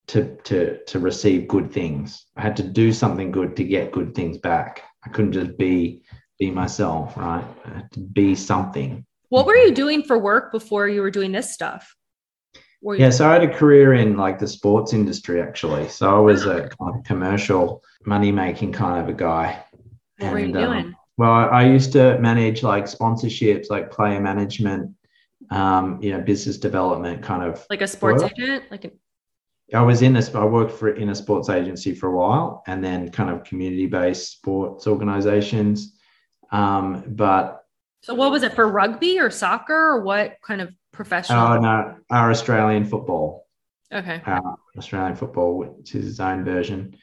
[0.08, 2.26] to to to receive good things.
[2.36, 4.84] I had to do something good to get good things back.
[5.06, 6.04] I couldn't just be
[6.40, 7.44] be myself, right?
[7.66, 9.06] I had to be something.
[9.30, 11.96] What were you doing for work before you were doing this stuff?
[12.82, 15.88] Were Yeah, so I had a career in like the sports industry actually.
[15.88, 19.64] So I was a kind of commercial money making kind of a guy.
[20.18, 20.96] what were you And, um, doing?
[21.18, 24.92] Well, I, used to manage like sponsorships, like player management,
[25.50, 27.66] um, you know, business development kind of.
[27.70, 28.34] like a sports work.
[28.38, 28.66] agent?
[28.70, 28.92] Like a,
[29.74, 30.34] I was in this.
[30.36, 33.88] I worked for in a sports agency for a while, and then kind of community
[33.88, 35.98] based sports organizations.
[36.52, 37.64] Um, but
[38.04, 41.40] so what was it for rugby or soccer or what kind of professional?
[41.40, 43.48] oh no, our Australian football.
[43.92, 44.22] okay.
[44.26, 44.40] uh,
[44.78, 46.96] Australian football, which is its own version.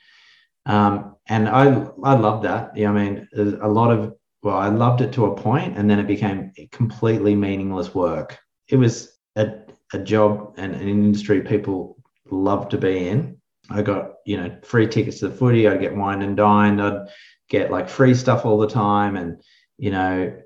[0.67, 1.65] Um, and I
[2.05, 2.77] I love that.
[2.77, 5.99] Yeah, I mean, a lot of well, I loved it to a point, and then
[5.99, 8.39] it became completely meaningless work.
[8.69, 9.53] It was a,
[9.93, 12.02] a job and an industry people
[12.33, 13.41] love to be in.
[13.70, 15.68] I got you know free tickets to the footy.
[15.68, 16.83] I'd get wine and dined.
[16.83, 17.09] I'd
[17.49, 19.41] get like free stuff all the time, and
[19.78, 20.37] you know,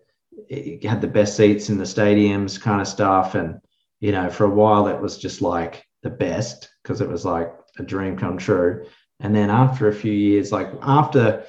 [0.49, 3.35] it had the best seats in the stadiums, kind of stuff.
[3.35, 3.61] And
[4.01, 7.53] you know, for a while, it was just like the best because it was like
[7.79, 8.87] a dream come true.
[9.21, 11.45] And then after a few years, like after,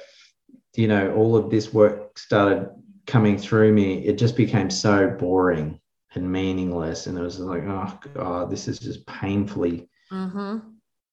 [0.74, 2.70] you know, all of this work started
[3.06, 5.78] coming through me, it just became so boring
[6.14, 7.06] and meaningless.
[7.06, 10.58] And it was like, oh God, this is just painfully Mm-hmm.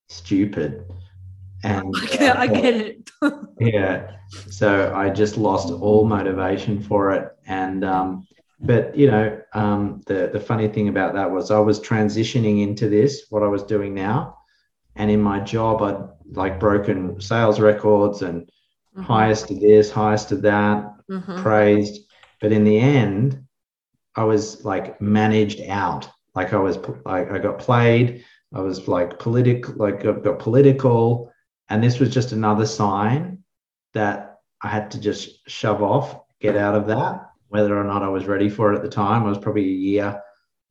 [0.08, 0.86] stupid.
[1.64, 3.10] And I get, I get it.
[3.60, 4.12] yeah
[4.50, 8.28] so i just lost all motivation for it and um
[8.60, 12.90] but you know um the the funny thing about that was i was transitioning into
[12.90, 14.38] this what i was doing now
[14.98, 18.50] and in my job i'd like broken sales records and
[18.98, 19.04] Mhm.
[19.06, 21.38] highest to this highest to that Mhm.
[21.42, 22.02] praised
[22.42, 23.42] but in the end
[24.16, 28.24] i was like managed out like i was like i got played
[28.54, 31.32] i was like political like I got political.
[31.68, 33.44] And this was just another sign
[33.94, 37.30] that i had to just shove off get out of that.
[37.50, 39.82] Whether or not i was ready for it at the time i was probably a
[39.90, 40.22] year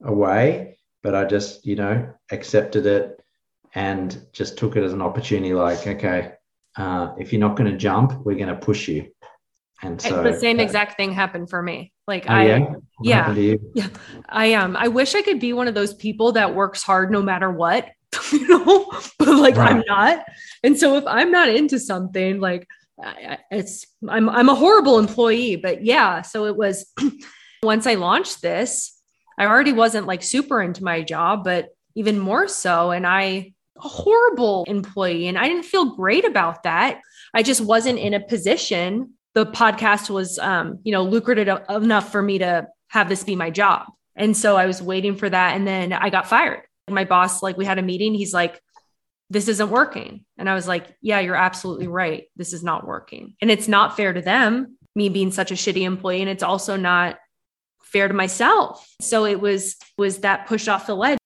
[0.03, 0.79] away.
[1.03, 3.20] But i just you know accepted it
[3.75, 6.33] and just took it as an opportunity like okay
[6.77, 9.09] uh, if you're not going to jump we're going to push you
[9.85, 11.93] and so the same exact thing happened for me.
[12.07, 12.74] Like Oh, I, yeah?
[13.03, 13.32] Yeah.
[13.35, 13.72] you?
[14.28, 17.22] I um, I wish I could be one of those people that works hard no
[17.22, 17.89] matter what,
[18.32, 20.24] you know, but like I'm not.
[20.62, 22.66] And so if I'm not into something, like
[23.03, 25.57] I- it's, I'm, I'm a horrible employee.
[25.57, 26.93] But yeah, so it was
[27.62, 28.99] once I launched this,
[29.39, 32.91] I already wasn't like super into my job, but even more so.
[32.93, 37.01] And I, a horrible employee, and I didn't feel great about that.
[37.35, 39.14] I just wasn't in a position.
[39.35, 43.51] The podcast was, um, you know, lucrative enough for me to have this be my
[43.51, 43.87] job.
[44.16, 45.57] And so I was waiting for that.
[45.57, 46.62] And then I got fired.
[46.89, 48.14] My boss, like, we had a meeting.
[48.14, 48.61] He's like,
[49.30, 50.24] this isn't working.
[50.39, 52.24] And I was like, yeah, you're absolutely right.
[52.37, 53.35] This is not working.
[53.41, 56.20] And it's not fair to them, me being such a shitty employee.
[56.20, 57.18] And it's also not
[57.82, 58.87] fair to myself.
[59.01, 61.18] So it was, was that push off the ledge.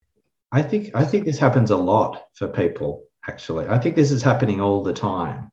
[0.50, 3.04] I think I think this happens a lot for people.
[3.28, 5.50] Actually, I think this is happening all the time.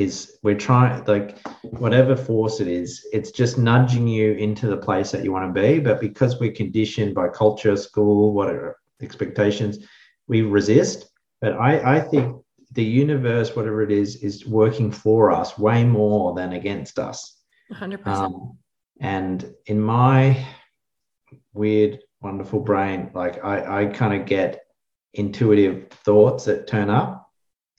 [0.00, 5.10] Is we're trying like whatever force it is, it's just nudging you into the place
[5.10, 5.78] that you want to be.
[5.78, 9.78] But because we're conditioned by culture, school, whatever expectations,
[10.26, 11.10] we resist.
[11.40, 12.42] But I, I think
[12.72, 17.40] the universe, whatever it is, is working for us way more than against us.
[17.72, 18.06] 100%.
[18.06, 18.58] Um,
[19.00, 20.44] and in my
[21.52, 24.60] weird, wonderful brain, like I, I kind of get
[25.14, 27.30] intuitive thoughts that turn up.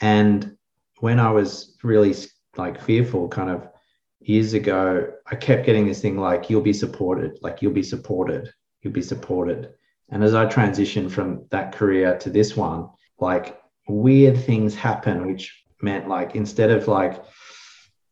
[0.01, 0.55] And
[0.99, 2.15] when I was really
[2.57, 3.67] like fearful, kind of
[4.19, 8.53] years ago, I kept getting this thing like, you'll be supported, like, you'll be supported,
[8.81, 9.73] you'll be supported.
[10.09, 12.89] And as I transitioned from that career to this one,
[13.19, 17.23] like, weird things happen, which meant like, instead of like,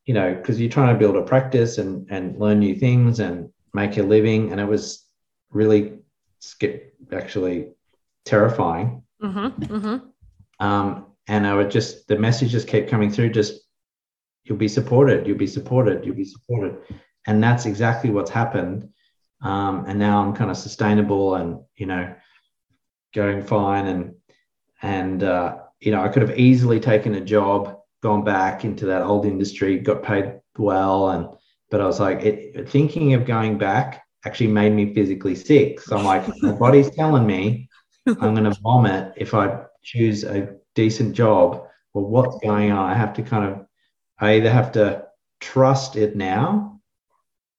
[0.06, 3.50] you know, because you're trying to build a practice and, and learn new things and
[3.74, 4.52] make a living.
[4.52, 5.06] And it was
[5.52, 6.00] really
[7.12, 7.70] actually
[8.26, 9.04] terrifying.
[9.22, 10.66] Mm-hmm, mm-hmm.
[10.66, 13.62] Um, and I would just, the messages kept coming through just
[14.44, 16.78] you'll be supported, you'll be supported, you'll be supported.
[17.26, 18.90] And that's exactly what's happened.
[19.42, 22.16] Um, and now I'm kind of sustainable and, you know,
[23.14, 23.88] going fine.
[23.88, 24.16] And,
[24.82, 29.02] and, uh, you know, I could have easily taken a job, gone back into that
[29.02, 31.10] old industry, got paid well.
[31.10, 31.28] And,
[31.70, 35.82] but I was like, it, thinking of going back actually made me physically sick.
[35.82, 37.70] So I'm like, my body's telling me
[38.08, 41.68] I'm going to vomit if I choose a decent job.
[41.94, 42.48] Well, what's mm-hmm.
[42.48, 42.90] going on?
[42.90, 43.66] I have to kind of
[44.20, 45.08] I either have to
[45.40, 46.80] trust it now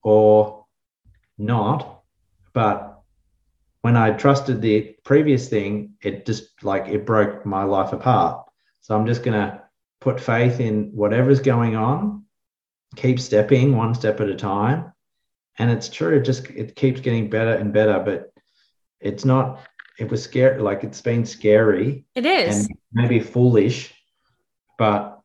[0.01, 0.65] or
[1.37, 2.01] not.
[2.53, 3.01] But
[3.81, 8.45] when I trusted the previous thing, it just like it broke my life apart.
[8.81, 9.61] So I'm just going to
[10.01, 12.25] put faith in whatever's going on,
[12.95, 14.93] keep stepping one step at a time.
[15.57, 18.31] And it's true, it just it keeps getting better and better, but
[19.01, 19.59] it's not
[19.99, 22.05] it was scary like it's been scary.
[22.15, 22.65] It is.
[22.65, 23.93] And maybe foolish,
[24.77, 25.19] but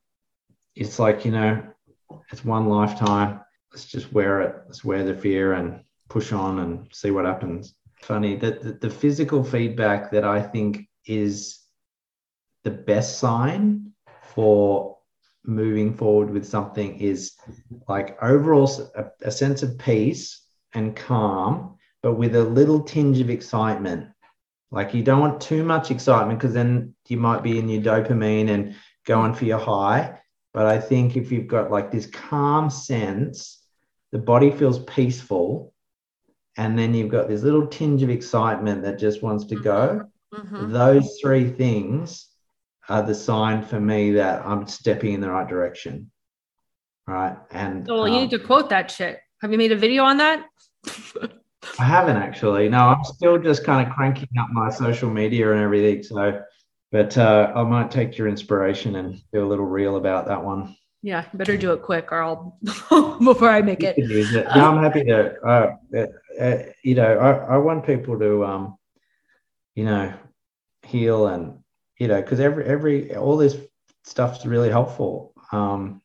[0.75, 1.63] it's like you know
[2.31, 3.41] it's one lifetime
[3.73, 7.75] let's just wear it let's wear the fear and push on and see what happens
[8.01, 11.61] funny that the, the physical feedback that i think is
[12.65, 13.93] the best sign
[14.35, 14.97] for
[15.45, 17.33] moving forward with something is
[17.89, 20.43] like overall a, a sense of peace
[20.75, 24.09] and calm but with a little tinge of excitement
[24.75, 28.51] like you don't want too much excitement because then you might be in your dopamine
[28.51, 28.75] and
[29.07, 30.19] going for your high
[30.55, 33.61] but I think if you've got like this calm sense,
[34.13, 35.75] the body feels peaceful,
[36.57, 40.09] and then you've got this little tinge of excitement that just wants to go.
[40.33, 40.73] Mm-hmm.
[40.73, 42.29] Those three things
[42.89, 46.13] are the sign for me that I'm stepping in the right direction.
[47.07, 47.37] Right.
[47.51, 49.19] And well, you um, need to quote that shit.
[49.43, 50.47] Have you made a video on that?
[51.79, 52.69] I haven't actually.
[52.69, 56.03] No, I'm still just kind of cranking up my social media and everything.
[56.03, 56.43] So
[56.95, 60.77] but uh, I might take your inspiration and do a little reel about that one.
[61.03, 62.57] Yeah, better do it quick, or I'll
[63.19, 63.97] before I make it.
[63.99, 64.47] it.
[64.55, 65.35] No, I'm happy to.
[65.43, 66.07] Uh, uh,
[66.41, 68.77] uh, you know, I, I want people to, um,
[69.75, 70.15] you know,
[70.85, 71.59] heal and
[71.99, 73.57] you know, because every every all this
[74.05, 75.35] stuff's really helpful.
[75.51, 76.01] Um,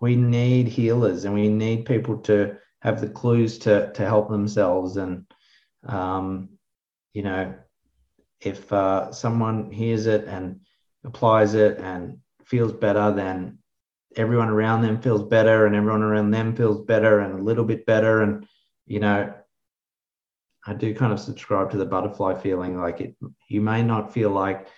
[0.00, 4.96] we need healers, and we need people to have the clues to to help themselves,
[4.96, 5.24] and
[5.86, 6.50] um,
[7.12, 7.54] you know,
[8.40, 10.60] if uh, someone hears it and
[11.04, 13.58] applies it and feels better, then
[14.16, 17.86] everyone around them feels better and everyone around them feels better and a little bit
[17.86, 18.22] better.
[18.22, 18.46] And,
[18.86, 19.32] you know,
[20.66, 23.16] I do kind of subscribe to the butterfly feeling like it,
[23.48, 24.68] you may not feel like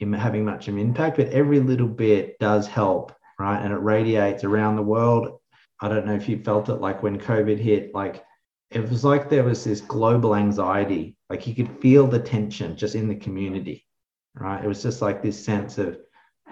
[0.00, 3.60] having much of an impact, but every little bit does help, right?
[3.62, 5.37] And it radiates around the world.
[5.80, 8.24] I don't know if you felt it like when COVID hit, like
[8.70, 12.94] it was like there was this global anxiety like you could feel the tension just
[12.94, 13.86] in the community
[14.34, 14.64] right?
[14.64, 15.98] It was just like this sense of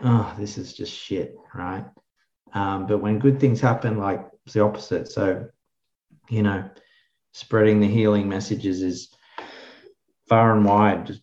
[0.02, 1.84] oh this is just shit right?
[2.52, 5.08] Um, but when good things happen like it's the opposite.
[5.08, 5.48] So
[6.28, 6.68] you know
[7.32, 9.14] spreading the healing messages is
[10.28, 11.06] far and wide.
[11.06, 11.22] Just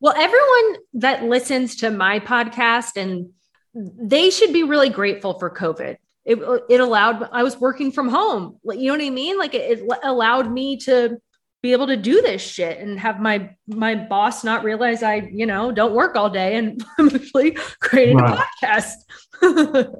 [0.00, 3.30] well everyone that listens to my podcast and
[3.74, 8.58] they should be really grateful for covid it, it allowed i was working from home.
[8.64, 9.38] You know what i mean?
[9.38, 11.18] Like it, it allowed me to
[11.62, 15.44] be able to do this shit and have my my boss not realize i you
[15.44, 18.34] know don't work all day and i'm actually creating wow.
[18.62, 18.92] a podcast.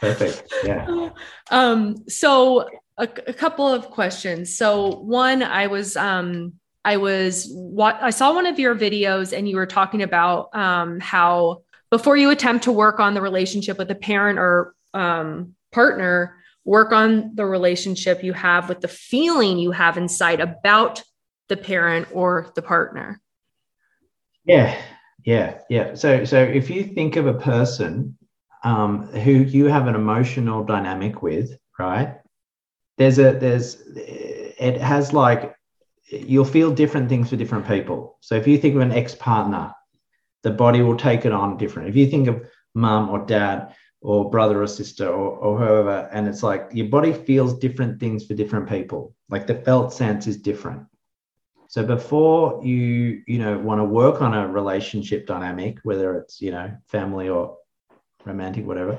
[0.00, 0.52] Perfect.
[0.64, 1.10] Yeah.
[1.50, 4.56] Um so a, a couple of questions.
[4.56, 6.54] So one i was um
[6.84, 11.00] I was what I saw one of your videos and you were talking about um,
[11.00, 16.36] how before you attempt to work on the relationship with a parent or um, partner,
[16.64, 21.02] work on the relationship you have with the feeling you have inside about
[21.48, 23.20] the parent or the partner.
[24.44, 24.76] Yeah,
[25.24, 25.94] yeah, yeah.
[25.94, 28.16] So, so if you think of a person
[28.64, 32.16] um, who you have an emotional dynamic with, right?
[32.98, 35.54] There's a there's it has like
[36.08, 38.16] you'll feel different things for different people.
[38.20, 39.74] So if you think of an ex partner,
[40.42, 41.88] the body will take it on different.
[41.88, 46.08] If you think of mum or dad, or brother or sister or, or whoever.
[46.12, 49.14] And it's like your body feels different things for different people.
[49.28, 50.86] Like the felt sense is different.
[51.68, 56.50] So before you you know want to work on a relationship dynamic whether it's you
[56.50, 57.56] know family or
[58.24, 58.98] romantic whatever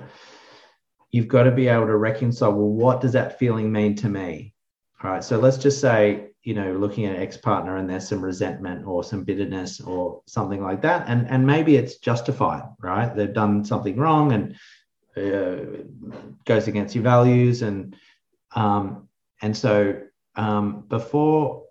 [1.11, 4.53] you've got to be able to reconcile well what does that feeling mean to me?
[5.03, 8.21] All right so let's just say you know looking at an ex-partner and there's some
[8.21, 11.05] resentment or some bitterness or something like that.
[11.07, 13.15] And and maybe it's justified right?
[13.15, 14.57] They've done something wrong and
[15.17, 15.83] uh,
[16.45, 17.95] goes against your values and
[18.55, 19.07] um
[19.41, 19.99] and so
[20.35, 21.63] um before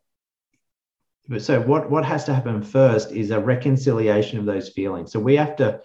[1.38, 5.11] so what what has to happen first is a reconciliation of those feelings.
[5.11, 5.80] So we have to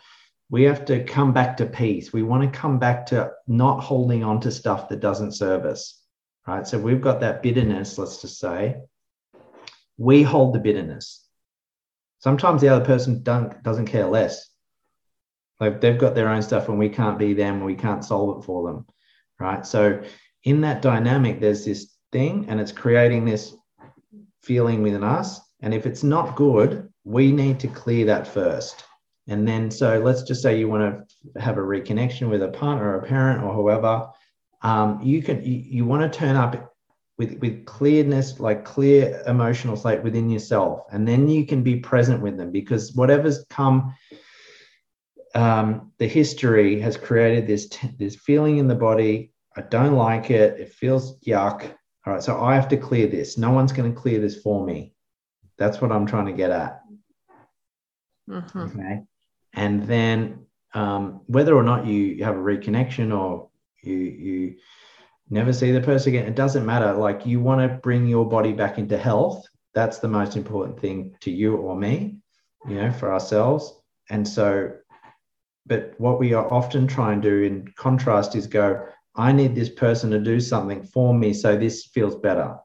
[0.49, 2.12] we have to come back to peace.
[2.12, 6.01] We want to come back to not holding on to stuff that doesn't serve us
[6.47, 6.68] right?
[6.68, 8.78] So we've got that bitterness let's just say.
[9.97, 11.26] We hold the bitterness.
[12.20, 14.49] Sometimes the other person don't, doesn't care less
[15.62, 18.38] like they've got their own stuff and we can't be them and we can't solve
[18.38, 18.86] it for them
[19.39, 20.01] right so
[20.43, 23.55] in that dynamic there's this thing and it's creating this
[24.41, 25.39] feeling within us.
[25.62, 28.84] And if it's not good, we need to clear that first.
[29.28, 32.91] And then, so let's just say you want to have a reconnection with a partner
[32.91, 34.09] or a parent or whoever.
[34.64, 36.74] Um, you can you, you want to turn up
[37.18, 42.22] with with clearness, like clear emotional state within yourself, and then you can be present
[42.22, 43.93] with them because whatever's come,
[45.36, 49.34] um, the history has created this t- this feeling in the body.
[49.56, 50.60] I don't like it.
[50.60, 51.74] It feels yuck.
[52.06, 53.38] All right, so I have to clear this.
[53.38, 54.94] No one's going to clear this for me.
[55.58, 56.82] That's what I'm trying to get at.
[58.30, 58.72] Mhm.
[58.72, 59.04] Okay.
[59.54, 63.50] And then um, whether or not you have a reconnection or
[63.84, 64.56] you you
[65.30, 66.94] never see the person again, it doesn't matter.
[66.94, 69.46] Like you want to bring your body back into health.
[69.74, 72.18] That's the most important thing to you or me,
[72.68, 73.74] you know, for ourselves.
[74.10, 74.74] And so,
[75.72, 79.70] but what we are often trying to do in contrast is go, I need this
[79.70, 82.58] person to do something for me so this feels better.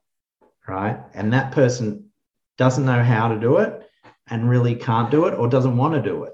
[0.67, 0.99] Right.
[1.15, 2.11] And that person
[2.59, 3.89] doesn't know how to do it
[4.27, 6.33] and really can't do it or doesn't want to do it.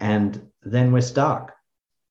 [0.00, 1.52] And then we're stuck.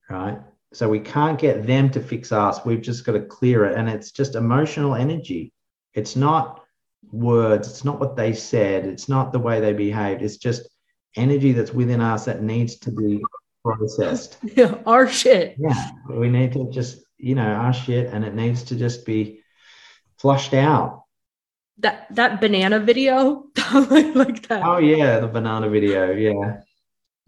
[0.08, 0.38] Right.
[0.72, 2.64] So we can't get them to fix us.
[2.64, 3.76] We've just got to clear it.
[3.76, 5.52] And it's just emotional energy.
[5.92, 6.64] It's not
[7.10, 7.68] words.
[7.68, 8.86] It's not what they said.
[8.86, 10.22] It's not the way they behaved.
[10.22, 10.66] It's just
[11.14, 13.22] energy that's within us that needs to be
[13.64, 14.38] processed.
[14.56, 15.56] Yeah, our shit.
[15.58, 15.90] Yeah.
[16.08, 19.42] We need to just, you know, our shit and it needs to just be
[20.18, 21.04] flushed out.
[21.78, 24.62] That that banana video, like that.
[24.64, 26.12] Oh yeah, the banana video.
[26.12, 26.60] Yeah.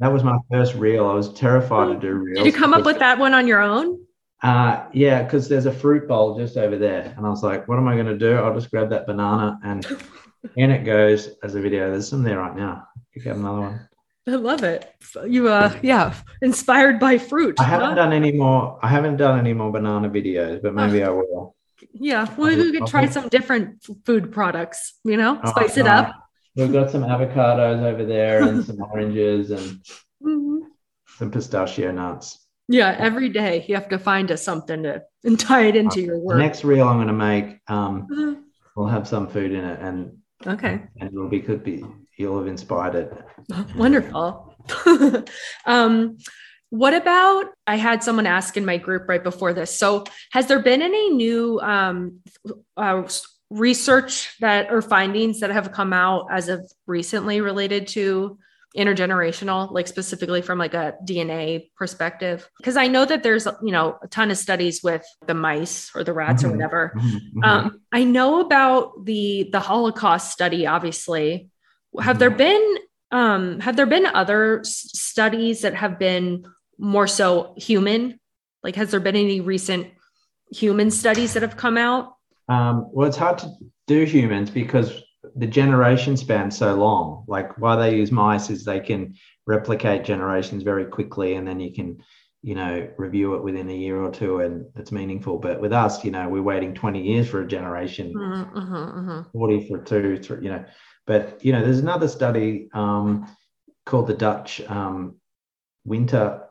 [0.01, 1.07] That was my first reel.
[1.07, 2.39] I was terrified to do reels.
[2.39, 4.05] Did you come up with that one on your own?
[4.43, 7.14] Uh, yeah, because there's a fruit bowl just over there.
[7.16, 8.35] And I was like, what am I going to do?
[8.35, 9.87] I'll just grab that banana and
[10.59, 11.91] and it goes as a video.
[11.91, 12.87] There's some there right now.
[13.14, 13.89] You get another one.
[14.27, 14.91] I love it.
[15.29, 17.61] You uh yeah, inspired by fruit.
[17.61, 17.95] I haven't huh?
[17.97, 18.79] done any more.
[18.83, 21.55] I haven't done any more banana videos, but maybe I will.
[21.93, 26.14] Yeah, well, we could try some different food products, you know, spice it Uh, up.
[26.57, 29.81] We've got some avocados over there and some oranges and
[30.22, 30.61] Mhm.
[31.18, 32.47] some pistachio nuts.
[32.68, 36.16] Yeah, every day you have to find us something to and tie it into your
[36.16, 36.39] The work.
[36.39, 38.35] next reel I'm going to make um, Uh,
[38.77, 41.85] will have some food in it, and Okay, and it'll be could be
[42.17, 43.12] you'll have inspired it.
[43.77, 44.55] wonderful.
[45.67, 46.19] um,
[46.71, 47.47] what about?
[47.67, 49.77] I had someone ask in my group right before this.
[49.79, 52.21] So, has there been any new um,
[52.77, 53.07] uh,
[53.51, 58.39] research that or findings that have come out as of recently related to
[58.77, 63.97] intergenerational like specifically from like a dna perspective because i know that there's you know
[64.03, 66.53] a ton of studies with the mice or the rats or Mhm.
[66.53, 67.45] whatever Mhm, mhm.
[67.45, 71.49] um, i know about the the holocaust study obviously
[72.01, 72.76] have there been
[73.11, 76.44] um have there been other s- studies that have been
[76.78, 78.19] more so human
[78.62, 79.86] like has there been any recent
[80.51, 82.14] human studies that have come out
[82.48, 83.48] Um, well, it's hard to
[83.86, 84.89] do humans because
[85.36, 87.24] the generation span's so long.
[87.27, 89.14] Like why they use mice is they can
[89.47, 91.89] replicate generations very quickly, and then you can,
[92.43, 95.39] you know, review it within a year or two, and it's meaningful.
[95.39, 99.32] But with us, you know, we're waiting twenty years for a generation, Mhm, mhm, mhm.
[99.32, 100.64] forty for two, three, you know.
[101.06, 103.28] But you know, there's another study um,
[103.86, 105.16] called the Dutch um,
[105.85, 106.43] Winter.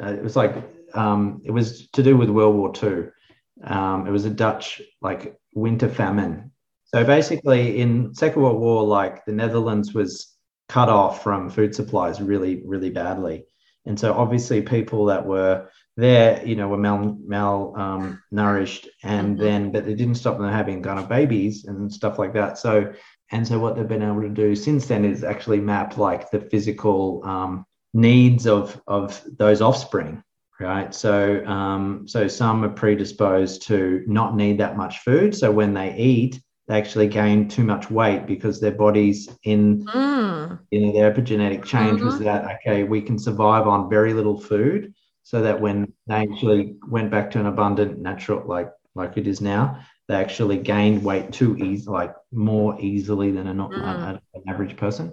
[0.00, 0.54] Uh, it was like
[0.94, 3.10] um, it was to do with World War Two.
[3.64, 6.52] Um, it was a Dutch like winter famine.
[6.86, 10.36] So basically, in Second World War, like the Netherlands was
[10.68, 13.44] cut off from food supplies really, really badly,
[13.86, 19.36] and so obviously people that were there, you know, were mal, mal um, nourished, and
[19.36, 19.40] Mhm.
[19.40, 22.58] then but they didn't stop them having kind of babies and stuff like that.
[22.58, 22.92] So
[23.32, 26.40] and so what they've been able to do since then is actually map like the
[26.40, 30.22] physical um, needs of of those offspring
[30.60, 35.74] right so um, so some are predisposed to not need that much food so when
[35.74, 40.58] they eat they actually gain too much weight because their bodies in Mm.
[40.70, 42.24] you know their epigenetic change was Mhm.
[42.24, 44.92] that okay we can survive on very little food
[45.22, 49.40] so that when they actually went back to an abundant natural like like it is
[49.42, 54.10] now, they actually gained weight too easy, like more easily than a not Mm.
[54.10, 55.12] an, average person.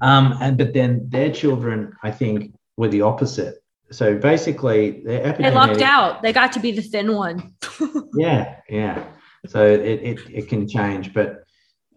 [0.00, 3.56] Um, and but then their children, I think, were the opposite.
[3.90, 6.22] So basically, They lucked epigenetic- out.
[6.22, 7.54] They got to be the thin one.
[8.18, 9.04] yeah yeah
[9.46, 11.44] so it, it, it can change but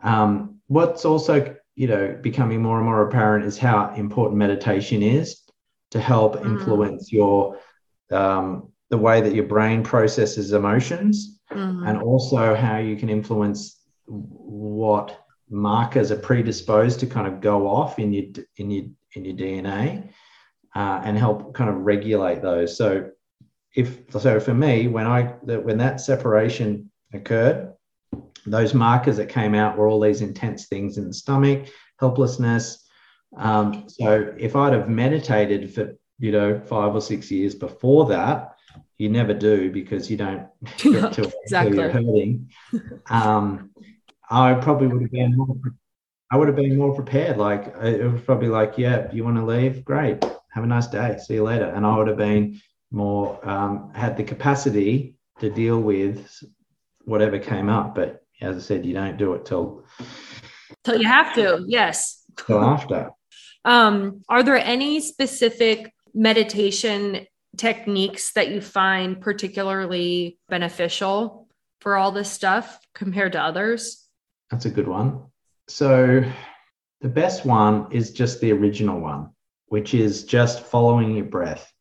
[0.03, 5.41] um, what's also you know becoming more and more apparent is how important meditation is
[5.91, 6.45] to help Mm.
[6.45, 7.57] influence your
[8.11, 11.87] um, the way that your brain processes emotions Mhm.
[11.87, 15.17] and also how you can influence what
[15.49, 18.25] markers are predisposed to kind of go off in your
[18.57, 18.85] in your
[19.15, 20.09] in your DNA
[20.75, 22.77] uh, and help kind of regulate those.
[22.77, 23.09] So
[23.75, 27.73] if so for me when I that when that separation occurred,
[28.45, 31.67] those markers that came out were all these intense things in the stomach,
[31.99, 32.87] helplessness.
[33.37, 38.55] Um, so if I'd have meditated for you know five or six years before that,
[38.99, 40.47] you never do because you don't
[40.77, 41.71] get to Exactly.
[41.71, 42.49] until you're hurting.
[43.09, 43.71] Um,
[44.29, 45.55] I probably would have been more.
[46.31, 47.37] I would have been more prepared.
[47.37, 49.83] Like it was probably like, yeah, you want to leave?
[49.83, 50.23] Great.
[50.51, 51.17] Have a nice day.
[51.17, 51.65] See you later.
[51.65, 52.61] And I would have been
[52.91, 56.43] more um, had the capacity to deal with
[57.05, 57.95] whatever came up.
[57.95, 59.85] But as I said, you don't do it till
[60.83, 62.23] till you have to, yes.
[62.45, 63.11] till after.
[63.65, 67.25] Um, are there any specific meditation
[67.57, 71.47] techniques that you find particularly beneficial
[71.81, 74.07] for all this stuff compared to others?
[74.51, 75.23] That's a good one.
[75.67, 76.23] So
[77.01, 79.29] the best one is just the original one,
[79.67, 81.71] which is just following your breath.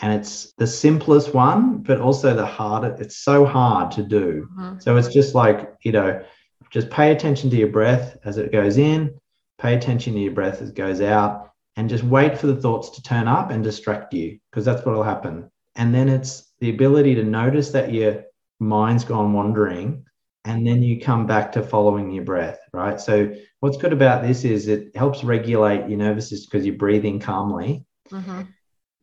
[0.00, 3.02] And it's the simplest one, but also the hardest.
[3.02, 4.48] It's so hard to do.
[4.56, 4.82] Mhm.
[4.82, 6.22] So it's just like, you know,
[6.70, 9.18] just pay attention to your breath as it goes in,
[9.58, 11.47] pay attention to your breath as it goes out,
[11.78, 14.96] and just wait for the thoughts to turn up and distract you, because that's what
[14.96, 15.48] will happen.
[15.76, 18.24] And then it's the ability to notice that your
[18.58, 20.04] mind's gone wandering,
[20.44, 23.00] and then you come back to following your breath, right?
[23.00, 27.20] So what's good about this is it helps regulate your nervous system because you're breathing
[27.20, 27.86] calmly.
[28.10, 28.48] Mhm.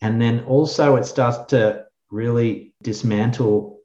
[0.01, 3.79] And then also it starts to really dismantle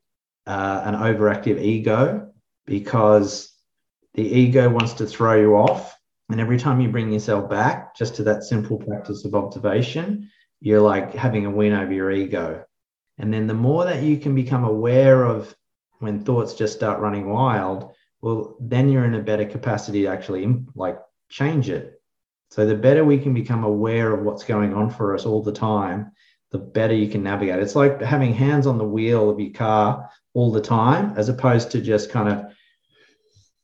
[0.48, 2.32] uh, an overactive ego
[2.66, 3.52] because
[4.14, 5.96] the ego wants to throw you off.
[6.30, 10.30] And every time you bring yourself back just to that simple practice of observation,
[10.60, 12.64] you're like having a win over your ego.
[13.18, 15.54] And then the more that you can become aware of
[15.98, 17.92] when thoughts just start running wild,
[18.22, 20.98] well, then you're in a better capacity to actually like
[21.28, 22.00] change it.
[22.50, 25.52] So the better we can become aware of what's going on for us all the
[25.52, 26.12] time,
[26.50, 27.60] the better you can navigate.
[27.60, 31.70] It's like having hands on the wheel of your car all the time, as opposed
[31.72, 32.52] to just kind of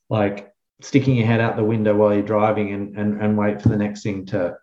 [0.08, 0.52] like
[0.86, 3.76] sticking your head out the window while you're driving and, and, and wait for the
[3.76, 4.56] next thing to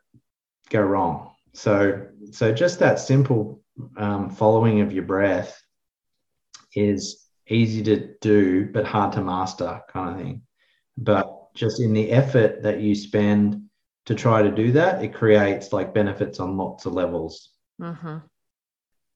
[0.69, 1.31] go wrong.
[1.51, 3.61] So, so just that simple
[3.97, 5.61] um, following of your breath
[6.75, 10.43] is easy to do, but hard to master kind of thing.
[10.97, 13.61] But just in the effort that you spend
[14.05, 17.49] to try to do that, it creates like benefits on lots of levels.
[17.81, 18.23] Mhm.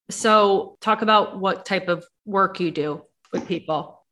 [0.09, 4.05] So, talk about what type of work you do with people.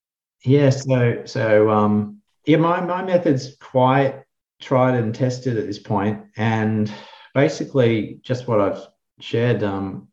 [0.45, 4.23] Yeah, so so um yeah, my my method's quite
[4.61, 6.91] tried and tested at this point, and
[7.33, 8.87] basically just what I've
[9.19, 9.63] shared.
[9.63, 10.07] Um,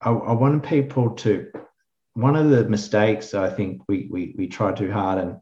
[0.00, 1.50] I, I want people to.
[2.14, 5.36] One of the mistakes I think we we we try too hard and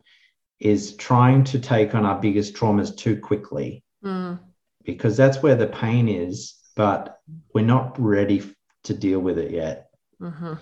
[0.60, 4.38] is trying to take on our biggest traumas too quickly Mm.
[4.84, 7.18] because that's where the pain is, but
[7.54, 8.42] we're not ready
[8.84, 9.90] to deal with it yet.
[10.20, 10.58] Mhm.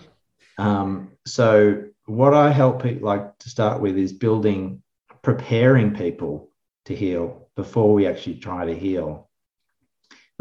[0.57, 4.83] Um, so what I help people like to start with is building,
[5.21, 6.49] preparing people
[6.85, 9.29] to heal before we actually try to heal.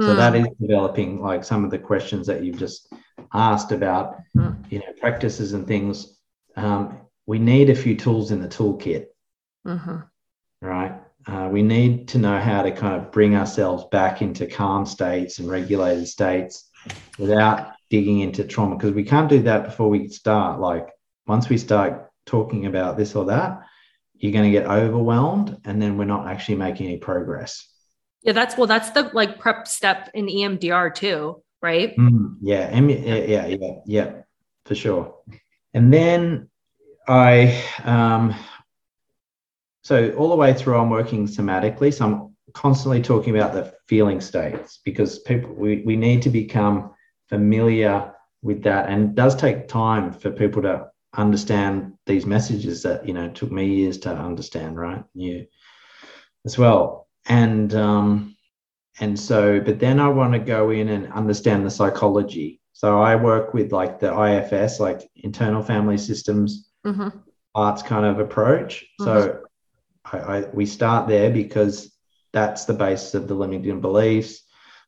[0.00, 0.16] So Mm.
[0.16, 2.92] that is developing like some of the questions that you've just
[3.34, 4.56] asked about, Mm.
[4.70, 6.18] you know, practices and things.
[6.56, 9.06] Um, we need a few tools in the toolkit,
[9.66, 10.05] Mhm.
[10.62, 10.94] right?
[11.26, 15.38] Uh, we need to know how to kind of bring ourselves back into calm states
[15.38, 16.70] and regulated states
[17.18, 20.60] without digging into trauma because we can't do that before we start.
[20.60, 20.88] Like
[21.26, 23.60] once we start talking about this or that,
[24.19, 27.69] you're going to get overwhelmed and then we're not actually making any progress.
[28.23, 31.97] Yeah, that's well, that's the like prep step in EMDR too, right?
[31.97, 34.12] Mm, yeah, yeah, yeah, yeah, yeah,
[34.65, 35.15] for sure.
[35.73, 36.51] And then
[37.07, 38.35] I, um,
[39.82, 41.95] so all the way through, I'm working somatically.
[41.95, 46.90] So I'm constantly talking about the feeling states because people, we, we need to become
[47.28, 48.12] familiar
[48.43, 48.89] with that.
[48.89, 50.89] And it does take time for people to
[51.19, 55.05] understand these messages that, you know, took me years to understand, right?
[55.15, 55.47] You
[56.47, 57.09] as well.
[57.27, 58.36] And, um,
[59.01, 62.61] and so, but then I want to go in and understand the psychology.
[62.73, 67.09] So I work with like the IFS, like internal family systems hmm
[67.55, 68.85] arts kind of approach.
[69.01, 69.40] So
[70.05, 71.93] I, I we start there because
[72.32, 74.43] that's the basis of the limiting beliefs.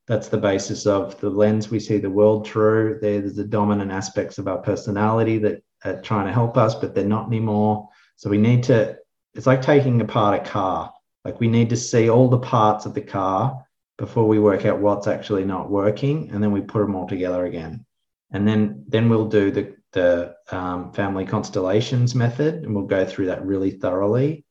[0.07, 2.98] That's the basis of the lens we see the world through.
[3.01, 7.05] There's the dominant aspects of our personality that are trying to help us, but they're
[7.05, 7.89] not anymore.
[8.16, 8.98] So we need to,
[9.35, 10.93] it's like taking apart a car.
[11.24, 13.65] Like we need to see all the parts of the car
[13.98, 16.31] before we work out what's actually not working.
[16.31, 17.85] And then we put them all together again.
[18.32, 23.27] And then then we'll do the the um, family constellations method, and we'll go through
[23.27, 24.44] that really thoroughly,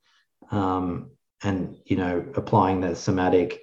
[0.52, 1.12] um,
[1.44, 3.62] and you know applying the somatic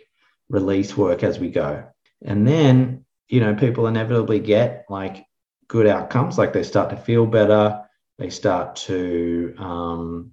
[0.49, 1.85] release work as we go.
[2.23, 5.26] And then you know people inevitably get like
[5.69, 7.83] good outcomes, like they start to feel better,
[8.19, 10.33] they start to um,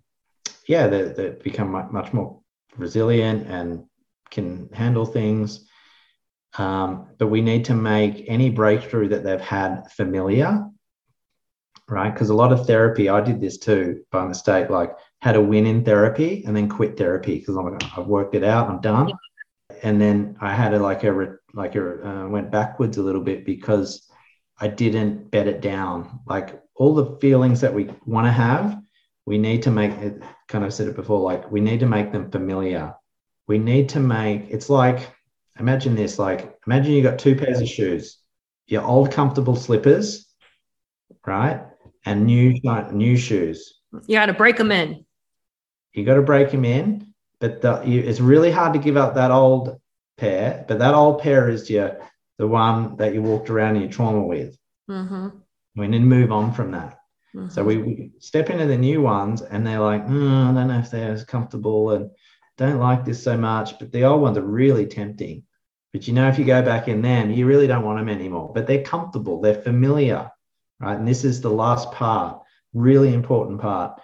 [0.68, 2.39] yeah, they, they become much more
[2.77, 3.85] resilient and
[4.31, 5.68] can handle things.
[6.57, 10.65] Um, but we need to make any breakthrough that they've had familiar,
[11.89, 12.14] right?
[12.14, 14.91] Because a lot of therapy, I did this too by mistake, like
[15.22, 18.43] had a win in therapy and then quit therapy because I'm like, I've worked it
[18.43, 19.11] out, I'm done.
[19.81, 23.45] And then I had a like a like a uh, went backwards a little bit
[23.45, 24.07] because
[24.59, 26.19] I didn't bed it down.
[26.25, 28.80] Like all the feelings that we want to have,
[29.25, 30.21] we need to make it.
[30.49, 32.93] Kind of said it before, like we need to make them familiar.
[33.47, 35.09] We need to make it's like
[35.59, 38.17] imagine this like imagine you got two pairs of shoes
[38.67, 40.25] your old comfortable slippers
[41.27, 41.61] right
[42.05, 42.53] and new
[42.91, 43.73] new shoes
[44.07, 45.05] You got to break them in.
[45.93, 49.15] you got to break them in but the, you, it's really hard to give up
[49.15, 49.80] that old
[50.17, 51.99] pair but that old pair is your
[52.38, 54.57] the one that you walked around in your trauma with.
[54.89, 55.30] Mm-hmm.
[55.77, 56.99] we need to move on from that.
[57.49, 60.77] So we, we step into the new ones and they're like "Mm, i don't know
[60.77, 62.11] if they're as comfortable and
[62.60, 65.43] don't like this so much but the old ones are really tempting.
[65.93, 68.51] But you know if you go back in them you really don't want them anymore
[68.53, 70.31] but they're comfortable they're familiar
[70.80, 70.97] right?
[70.97, 72.43] And this is the last part
[72.73, 73.99] really important part.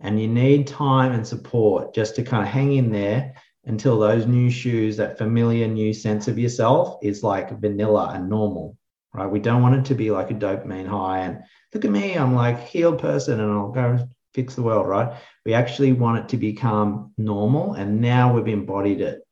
[0.00, 3.34] And you need time and support just to kind of hang in there
[3.68, 8.76] until those new shoes that familiar new sense of yourself is like vanilla and normal
[9.14, 9.30] right?
[9.30, 11.42] We don't want it to be like a dopamine high and
[11.72, 13.98] look at me i'm like healed person and i'll go
[14.34, 15.16] fix the world right?
[15.44, 19.22] We actually want it to become normal and now we've embodied it.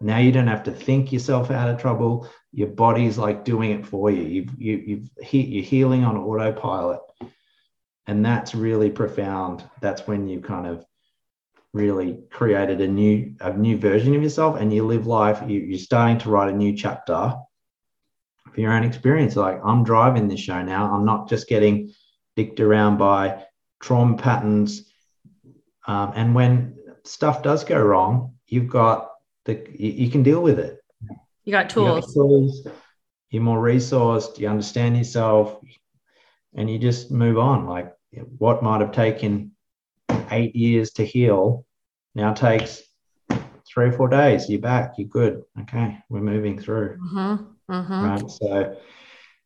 [0.00, 2.28] Now you don't have to think yourself out of trouble.
[2.52, 4.22] Your body's like doing it for you.
[4.22, 7.00] You've you, you've you're healing on autopilot.
[8.06, 9.64] And that's really profound.
[9.82, 10.86] That's when you kind of
[11.72, 15.78] really created a new a new version of yourself and you live life you, you're
[15.78, 17.34] starting to write a new chapter
[18.52, 21.92] for your own experience like i'm driving this show now i'm not just getting
[22.36, 23.44] dicked around by
[23.80, 24.90] trauma patterns
[25.86, 26.74] um, and when
[27.04, 29.10] stuff does go wrong you've got
[29.44, 30.78] the you, you can deal with it
[31.44, 32.14] You got you tools.
[32.14, 32.66] tools,
[33.30, 35.56] you're more resourced, you understand yourself,
[36.54, 37.66] and you just move on.
[37.66, 37.94] Like
[38.38, 39.52] what might have taken
[40.30, 41.64] eight years to heal
[42.14, 42.82] now takes
[43.66, 44.48] three or four days.
[44.48, 45.42] You're back, you're good.
[45.62, 46.96] Okay, we're moving through.
[46.98, 47.72] Mm-hmm.
[47.72, 48.04] Mm-hmm.
[48.04, 48.30] Right.
[48.30, 48.76] So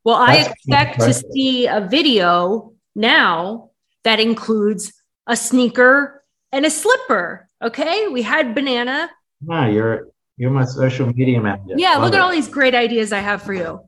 [0.05, 3.71] Well, I expect to see a video now
[4.05, 4.93] that includes
[5.27, 7.49] a sneaker and a slipper.
[7.63, 8.09] Okay.
[8.09, 9.11] We had banana.
[9.41, 11.75] no, you're you're my social media manager.
[11.77, 11.93] Yeah.
[11.95, 12.21] Love look at it.
[12.21, 13.81] all these great ideas I have for you.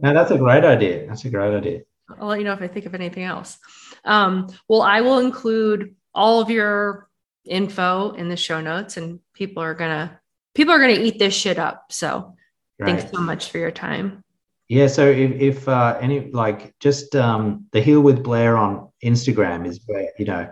[0.00, 1.06] No, that's a great idea.
[1.06, 1.80] That's a great idea.
[2.20, 3.58] I'll let you know if I think of anything else.
[4.04, 7.08] Um, well, I will include all of your
[7.44, 10.20] info in the show notes, and people are gonna
[10.54, 11.86] people are gonna eat this shit up.
[11.90, 12.34] So
[12.80, 12.98] Great.
[12.98, 14.22] thanks so much for your time.
[14.68, 19.66] Yeah, so if, if uh, any like just um, the Heal with Blair on Instagram
[19.66, 20.50] is where you know,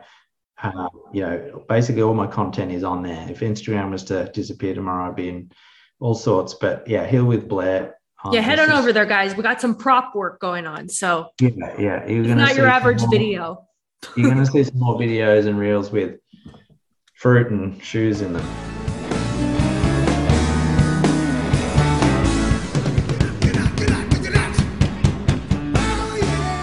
[0.62, 3.26] uh, you know, basically all my content is on there.
[3.30, 5.52] If Instagram was to disappear tomorrow, I'd be in
[6.00, 6.54] all sorts.
[6.54, 7.98] But yeah, Heal with Blair.
[8.24, 9.36] on Yeah, head on Insta- over there, guys.
[9.36, 12.06] We got some prop work going on, so Yeah, yeah.
[12.08, 13.66] You're it's gonna not your average video.
[14.14, 16.18] You're gonna see some more videos and reels with
[17.14, 18.46] fruit and shoes in them.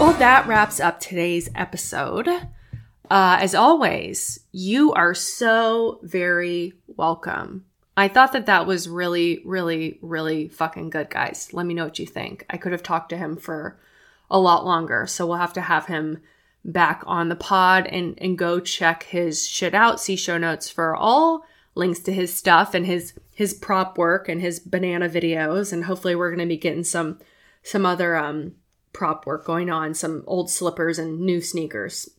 [0.00, 2.28] Well, that wraps up today's episode.
[2.28, 7.64] Uh, as always, you are so very welcome.
[7.96, 11.50] I thought that that was really, really, really fucking good, guys.
[11.52, 12.44] Let me know what you think.
[12.50, 13.78] I could have talked to him for
[14.30, 16.20] a lot longer, so we'll have to have him
[16.64, 20.00] back on the pod and and go check his shit out.
[20.00, 24.40] See show notes for all links to his stuff and his his prop work and
[24.40, 27.18] his banana videos, and hopefully we're gonna be getting some
[27.62, 28.52] some other um
[28.92, 32.08] prop work going on, some old slippers and new sneakers.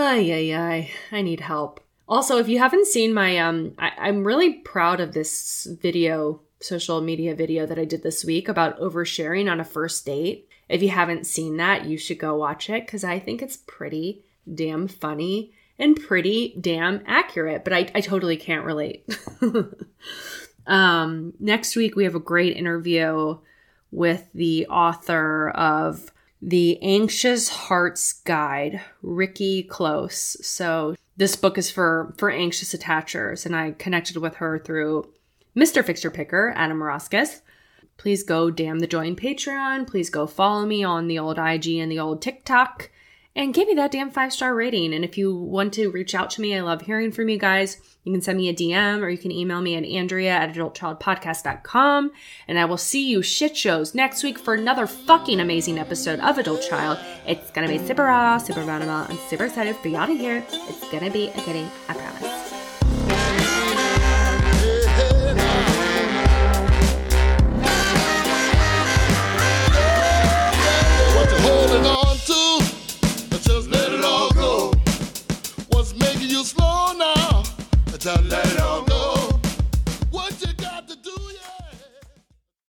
[0.00, 0.90] Ay, ay, ay.
[1.12, 1.80] I need help.
[2.08, 7.00] Also, if you haven't seen my, um, I, I'm really proud of this video social
[7.00, 10.48] media video that I did this week about oversharing on a first date.
[10.70, 14.22] If you haven't seen that, you should go watch it because I think it's pretty
[14.52, 19.04] damn funny and pretty damn accurate, but I, I totally can't relate.
[20.66, 23.38] um, next week, we have a great interview
[23.90, 30.36] with the author of The Anxious Heart's Guide, Ricky Close.
[30.46, 35.12] So this book is for for anxious attachers, and I connected with her through
[35.56, 35.84] Mr.
[35.84, 37.40] Fixture Picker, Adam Moraskis.
[38.00, 39.86] Please go damn the join Patreon.
[39.86, 42.88] Please go follow me on the old IG and the old TikTok
[43.36, 44.94] and give me that damn five star rating.
[44.94, 47.76] And if you want to reach out to me, I love hearing from you guys.
[48.04, 52.10] You can send me a DM or you can email me at Andrea at adultchildpodcast.com.
[52.48, 56.38] And I will see you shit shows next week for another fucking amazing episode of
[56.38, 56.98] Adult Child.
[57.26, 60.42] It's gonna be super raw, super random, and super excited for y'all to hear.
[60.48, 62.49] It's gonna be a kidding, I promise.
[78.00, 78.59] tell her